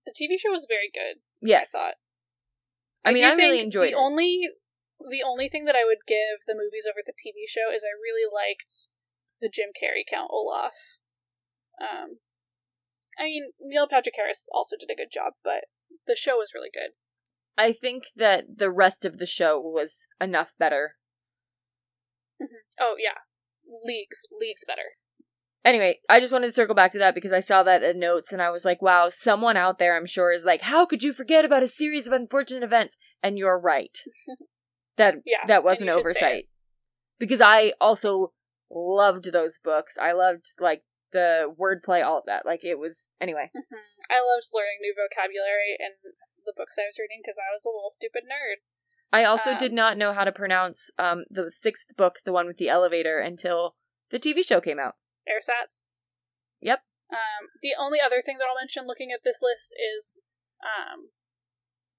[0.07, 1.21] the TV show was very good.
[1.41, 1.75] Yes.
[1.75, 1.95] I thought.
[3.05, 4.01] I mean, I really enjoyed the it.
[4.01, 4.49] only
[5.11, 7.91] the only thing that I would give the movies over the TV show is I
[7.99, 8.89] really liked
[9.41, 10.75] the Jim Carrey Count Olaf.
[11.81, 12.19] Um,
[13.19, 15.65] I mean Neil Patrick Harris also did a good job, but
[16.07, 16.93] the show was really good.
[17.59, 20.97] I think that the rest of the show was enough better.
[22.79, 23.27] Oh yeah,
[23.85, 24.97] leagues leagues better.
[25.65, 28.33] Anyway, I just wanted to circle back to that because I saw that in notes
[28.33, 31.13] and I was like, wow, someone out there I'm sure is like, how could you
[31.13, 32.97] forget about a series of unfortunate events?
[33.23, 33.97] And you're right.
[34.97, 36.45] That Yeah, that was an you should say oversight.
[37.19, 38.35] Because I also
[38.71, 39.97] loved those books.
[40.01, 40.83] I loved like
[41.13, 42.45] the wordplay, all of that.
[42.45, 43.51] Like it was anyway.
[43.57, 43.63] Mhm.
[44.11, 45.93] I loved learning new vocabulary in
[46.45, 48.57] the books I was reading because I was a little stupid nerd.
[49.13, 52.47] I also Um, did not know how to pronounce um the sixth book, the one
[52.47, 53.77] with the elevator, until
[54.11, 54.97] the TV show came out.
[55.29, 55.95] Ersatz.
[56.61, 56.83] Yep.
[57.13, 60.23] Um, the only other thing that I'll mention looking at this list is
[60.65, 61.13] um,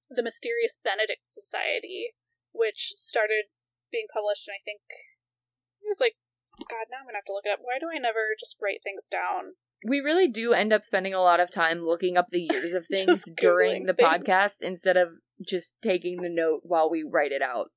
[0.10, 2.18] the Mysterious Benedict Society,
[2.52, 3.54] which started
[3.92, 4.82] being published, and I think
[5.84, 6.18] it was like,
[6.58, 7.62] God, now I'm gonna have to look it up.
[7.62, 9.54] Why do I never just write things down?
[9.86, 12.88] We really do end up spending a lot of time looking up the years of
[12.92, 14.08] things during the things.
[14.08, 17.70] podcast instead of just taking the note while we write it out.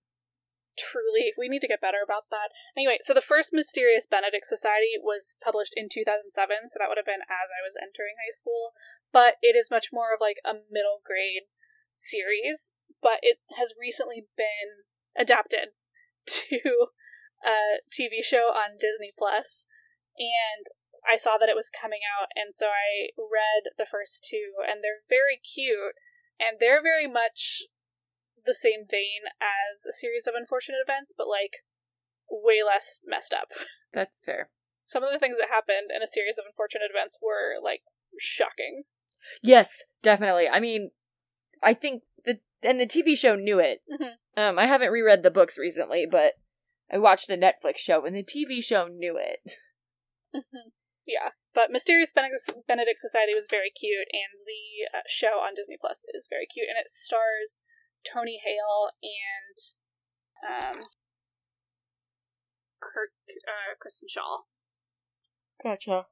[0.77, 2.53] Truly, we need to get better about that.
[2.77, 7.09] Anyway, so the first Mysterious Benedict Society was published in 2007, so that would have
[7.09, 8.77] been as I was entering high school.
[9.13, 11.49] But it is much more of like a middle grade
[11.97, 14.85] series, but it has recently been
[15.17, 15.73] adapted
[16.27, 16.93] to
[17.45, 19.67] a TV show on Disney Plus,
[20.19, 20.67] and
[21.07, 24.83] I saw that it was coming out, and so I read the first two, and
[24.83, 25.97] they're very cute,
[26.41, 27.63] and they're very much
[28.47, 31.67] the same vein as a series of unfortunate events, but like
[32.31, 33.49] way less messed up.
[33.93, 34.51] That's fair.
[34.83, 37.83] Some of the things that happened in a series of unfortunate events were like
[38.19, 38.85] shocking.
[39.43, 40.49] Yes, definitely.
[40.49, 40.91] I mean,
[41.63, 43.81] I think the and the TV show knew it.
[43.91, 44.15] Mhm.
[44.37, 46.35] Um, I haven't reread the books recently, but
[46.91, 49.41] I watched the Netflix show and the TV show knew it.
[51.07, 55.77] yeah, but Mysterious Benedict, Benedict Society was very cute, and the uh, show on Disney
[55.81, 57.65] Plus is very cute, and it stars
[58.13, 60.81] Tony Hale and um,
[62.81, 64.45] Kirk uh, Kristen Schaal,
[65.63, 66.07] Gotcha.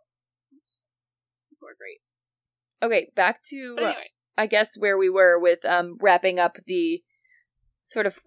[1.60, 2.00] who are great.
[2.82, 7.02] Okay, back to uh, anyway, I guess where we were with um wrapping up the
[7.80, 8.18] sort of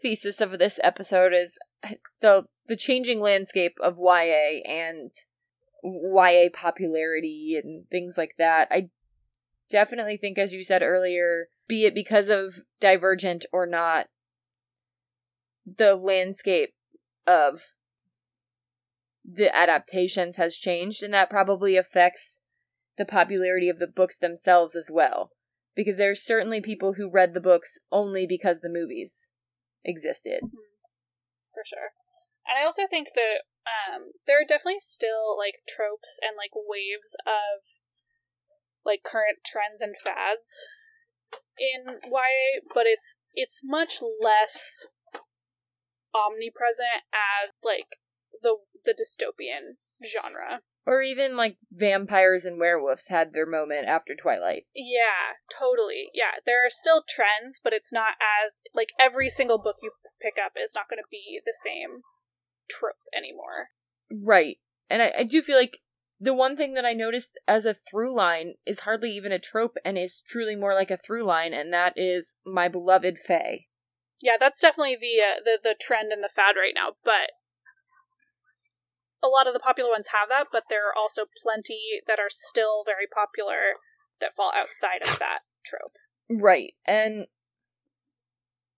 [0.00, 1.58] thesis of this episode is
[2.20, 5.10] the the changing landscape of YA and
[5.82, 8.68] YA popularity and things like that.
[8.70, 8.90] I
[9.68, 14.06] definitely think as you said earlier, be it because of Divergent or not,
[15.64, 16.74] the landscape
[17.26, 17.62] of
[19.24, 22.40] the adaptations has changed and that probably affects
[22.98, 25.30] the popularity of the books themselves as well.
[25.74, 29.30] Because there are certainly people who read the books only because the movies
[29.84, 30.40] existed.
[31.54, 31.96] for sure.
[32.46, 37.16] And I also think that um, there are definitely still like tropes and like waves
[37.24, 37.80] of
[38.84, 40.68] like current trends and fads
[41.58, 44.86] in YA, but it's it's much less
[46.14, 47.86] omnipresent as like
[48.42, 50.60] the the dystopian genre.
[50.84, 54.64] Or even like vampires and werewolves had their moment after Twilight.
[54.74, 56.10] Yeah, totally.
[56.12, 60.34] Yeah, there are still trends, but it's not as like every single book you pick
[60.44, 62.02] up is not going to be the same
[62.68, 63.68] trope anymore.
[64.10, 64.58] Right.
[64.90, 65.78] And I, I do feel like
[66.22, 69.76] the one thing that I noticed as a through line is hardly even a trope
[69.84, 73.66] and is truly more like a through line, and that is my beloved Fae.
[74.22, 76.90] Yeah, that's definitely the uh, the the trend and the fad right now.
[77.02, 77.32] But
[79.20, 82.30] a lot of the popular ones have that, but there are also plenty that are
[82.30, 83.74] still very popular
[84.20, 85.96] that fall outside of that trope.
[86.30, 86.74] Right.
[86.86, 87.26] And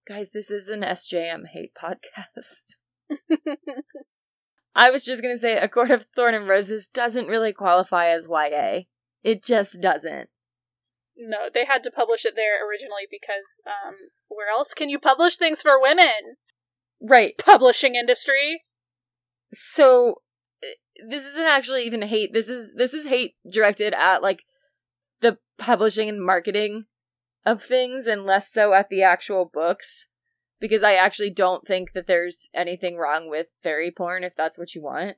[0.09, 2.77] guys, this is an SJM hate podcast.
[4.75, 8.29] I was just gonna say A Court of Thorn and Roses doesn't really qualify as
[8.29, 8.83] YA.
[9.23, 10.29] It just doesn't.
[11.17, 13.95] No, they had to publish it there originally because um,
[14.29, 16.37] where else can you publish things for women?
[17.01, 17.39] Right.
[17.39, 18.61] Publishing industry.
[19.53, 20.23] So
[20.63, 20.67] uh,
[21.09, 22.33] this isn't actually even hate.
[22.33, 24.43] This is this is hate directed at like
[25.21, 26.87] the publishing and marketing
[27.47, 30.09] of things and less so at the actual books
[30.65, 34.75] because I actually don't think that there's anything wrong with fairy porn if that's what
[34.75, 35.15] you want.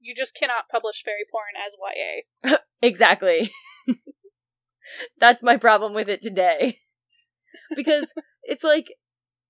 [0.00, 2.56] You just cannot publish fairy porn as YA.
[2.82, 3.52] exactly.
[5.20, 6.80] that's my problem with it today.
[7.76, 8.12] because
[8.42, 8.92] it's like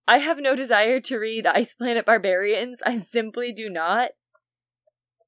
[0.07, 2.83] I have no desire to read Ice Planet Barbarians.
[2.85, 4.11] I simply do not.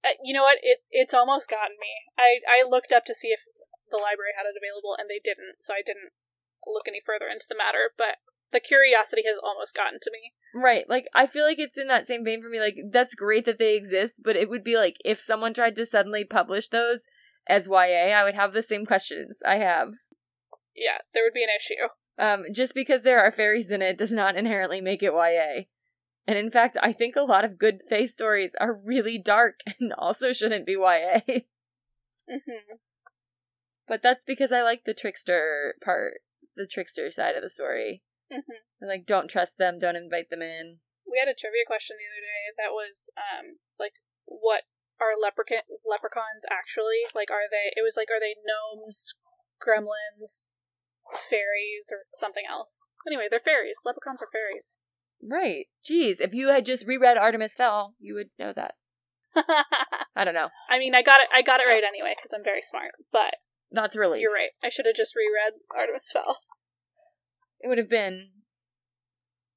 [0.04, 0.58] Uh, you know what?
[0.60, 2.12] It it's almost gotten me.
[2.18, 3.40] I I looked up to see if
[3.90, 6.12] the library had it available, and they didn't, so I didn't
[6.66, 7.96] look any further into the matter.
[7.96, 8.20] But
[8.54, 10.32] the curiosity has almost gotten to me.
[10.54, 10.88] Right.
[10.88, 12.60] Like I feel like it's in that same vein for me.
[12.60, 15.84] Like that's great that they exist, but it would be like if someone tried to
[15.84, 17.04] suddenly publish those
[17.46, 19.90] as YA, I would have the same questions I have.
[20.74, 21.88] Yeah, there would be an issue.
[22.16, 25.64] Um, just because there are fairies in it does not inherently make it YA.
[26.26, 29.92] And in fact, I think a lot of good fae stories are really dark and
[29.98, 31.20] also shouldn't be YA.
[32.30, 32.76] Mm-hmm.
[33.86, 36.20] But that's because I like the trickster part,
[36.56, 38.02] the trickster side of the story.
[38.32, 38.86] Mm-hmm.
[38.86, 40.78] Like, don't trust them, don't invite them in.
[41.04, 44.64] We had a trivia question the other day that was, um, like, what
[45.00, 47.04] are leprechaun leprechauns actually?
[47.14, 47.72] Like, are they?
[47.76, 49.14] It was like, are they gnomes,
[49.60, 50.52] gremlins,
[51.12, 52.92] fairies, or something else?
[53.06, 53.84] Anyway, they're fairies.
[53.84, 54.78] Leprechauns are fairies.
[55.22, 55.66] Right.
[55.84, 58.74] Jeez, if you had just reread Artemis Fowl, you would know that.
[60.16, 60.48] I don't know.
[60.68, 61.28] I mean, I got it.
[61.32, 62.92] I got it right anyway because I'm very smart.
[63.12, 63.36] But
[63.72, 64.20] That's really.
[64.20, 64.50] you're right.
[64.62, 66.38] I should have just reread Artemis Fowl.
[67.64, 68.28] It would have been,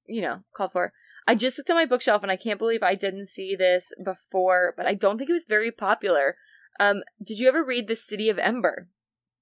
[0.05, 0.93] you know, called for.
[1.28, 4.74] I just looked at my bookshelf and I can't believe I didn't see this before,
[4.78, 6.38] but I don't think it was very popular.
[6.80, 8.88] Um, did you ever read The City of Ember?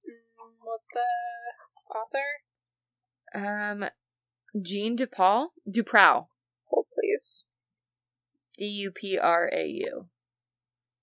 [0.04, 3.84] Mm, What's the author?
[3.84, 3.90] Um,
[4.60, 5.50] Jean Dupaul?
[5.70, 6.26] DuPrau.
[6.72, 7.44] Hold please.
[8.58, 10.08] D U P R A U.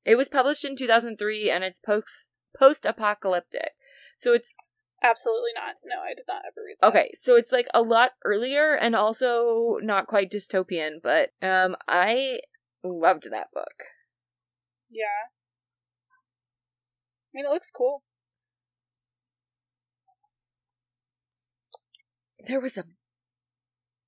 [0.04, 3.70] It was published in 2003 and it's post post apocalyptic.
[4.16, 4.56] So it's
[5.02, 5.74] Absolutely not.
[5.84, 6.86] No, I did not ever read that.
[6.88, 12.40] okay, so it's like a lot earlier and also not quite dystopian, but um I
[12.84, 13.82] loved that book.
[14.88, 15.30] Yeah.
[17.28, 18.02] I mean, it looks cool.
[22.46, 22.84] There was a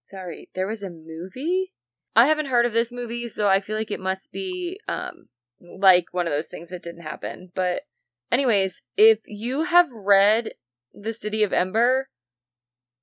[0.03, 1.73] Sorry, there was a movie?
[2.15, 5.29] I haven't heard of this movie, so I feel like it must be um
[5.61, 7.51] like one of those things that didn't happen.
[7.55, 7.83] But
[8.31, 10.51] anyways, if you have read
[10.95, 12.09] The City of Ember,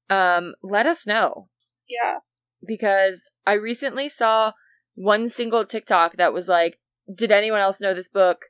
[0.10, 1.50] um let us know
[1.88, 2.20] Yeah.
[2.66, 4.54] because I recently saw
[4.96, 6.80] one single TikTok that was like,
[7.14, 8.46] did anyone else know this book?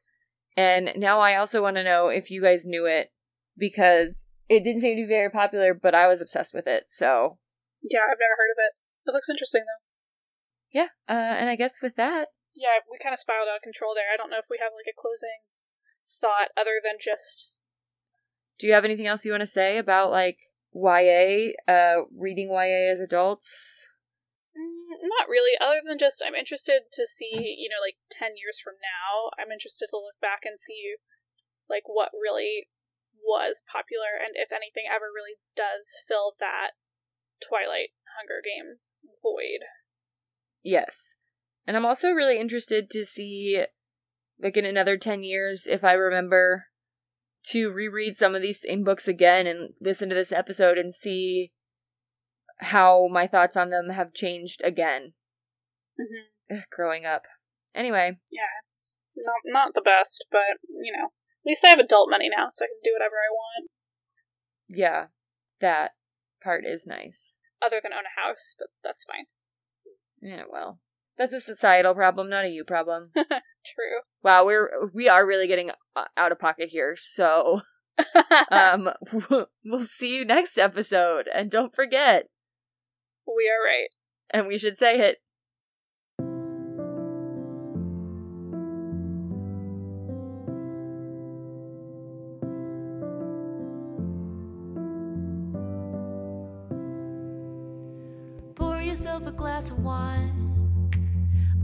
[0.58, 3.12] And now I also want to know if you guys knew it
[3.58, 6.86] because it didn't seem to be very popular, but I was obsessed with it.
[6.90, 7.38] So,
[7.82, 8.74] Yeah, I've never heard of it.
[9.10, 9.84] It looks interesting though.
[10.80, 10.90] yeah.
[11.08, 14.12] Uh, and I guess with that, Yeah, we kind of spiraled out of control there.
[14.14, 15.46] I don't know if we have like a closing
[16.20, 17.54] thought other than just
[18.62, 20.38] do you have anything else you want to say about like
[20.72, 23.90] YA, uh, reading YA as adults?
[24.56, 28.62] Mm, not really, other than just I'm interested to see, you know, like 10 years
[28.64, 30.96] from now, I'm interested to look back and see,
[31.68, 32.70] like, what really
[33.18, 36.78] was popular and if anything ever really does fill that
[37.42, 39.66] Twilight Hunger Games void.
[40.62, 41.16] Yes.
[41.66, 43.66] And I'm also really interested to see,
[44.40, 46.68] like, in another 10 years, if I remember
[47.46, 51.52] to reread some of these same books again and listen to this episode and see
[52.60, 55.14] how my thoughts on them have changed again
[56.00, 56.58] Mm-hmm.
[56.58, 57.24] Ugh, growing up.
[57.76, 62.10] Anyway, Yeah, it's not not the best, but you know, at least I have adult
[62.10, 63.72] money now, so I can do whatever I want,
[64.68, 65.06] yeah,
[65.60, 65.92] that
[66.44, 67.38] part is nice.
[67.62, 68.56] other than own a house.
[68.58, 69.26] But that's fine.
[70.22, 70.80] Yeah, well,
[71.18, 73.12] that's a societal problem, not a you problem.
[73.16, 74.00] True.
[74.24, 76.96] wow, we're we are really getting uh, out of pocket here.
[76.98, 77.62] So,
[78.52, 78.90] um,
[79.66, 82.30] we'll see you next episode, and don't forget,
[83.28, 83.90] we are right.
[84.32, 85.18] and we should say it.
[98.56, 100.41] Pour yourself a glass of wine.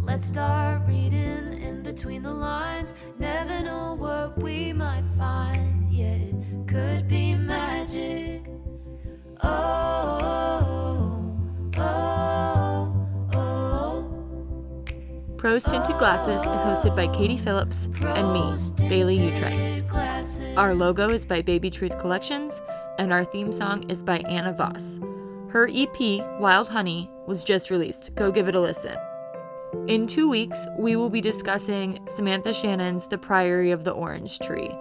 [0.08, 2.94] Let's start reading in between the lines.
[3.20, 5.92] Never know what we might find.
[5.92, 6.34] Yeah, it
[6.66, 8.46] could be magic.
[9.44, 11.34] Oh,
[11.78, 14.84] oh, oh, oh.
[15.36, 19.90] Prose Tinted Glasses is hosted by Katie Phillips and me, Bailey Utrecht.
[19.90, 20.56] Glasses.
[20.56, 22.54] Our logo is by Baby Truth Collections,
[22.98, 25.02] and our theme song is by Anna Voss.
[25.50, 28.16] Her EP, Wild Honey, was just released.
[28.16, 28.96] Go give it a listen.
[29.88, 34.72] In two weeks, we will be discussing Samantha Shannon's The Priory of the Orange Tree.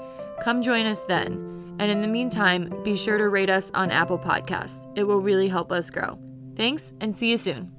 [0.43, 1.77] Come join us then.
[1.79, 4.87] And in the meantime, be sure to rate us on Apple Podcasts.
[4.97, 6.19] It will really help us grow.
[6.57, 7.76] Thanks, and see you soon.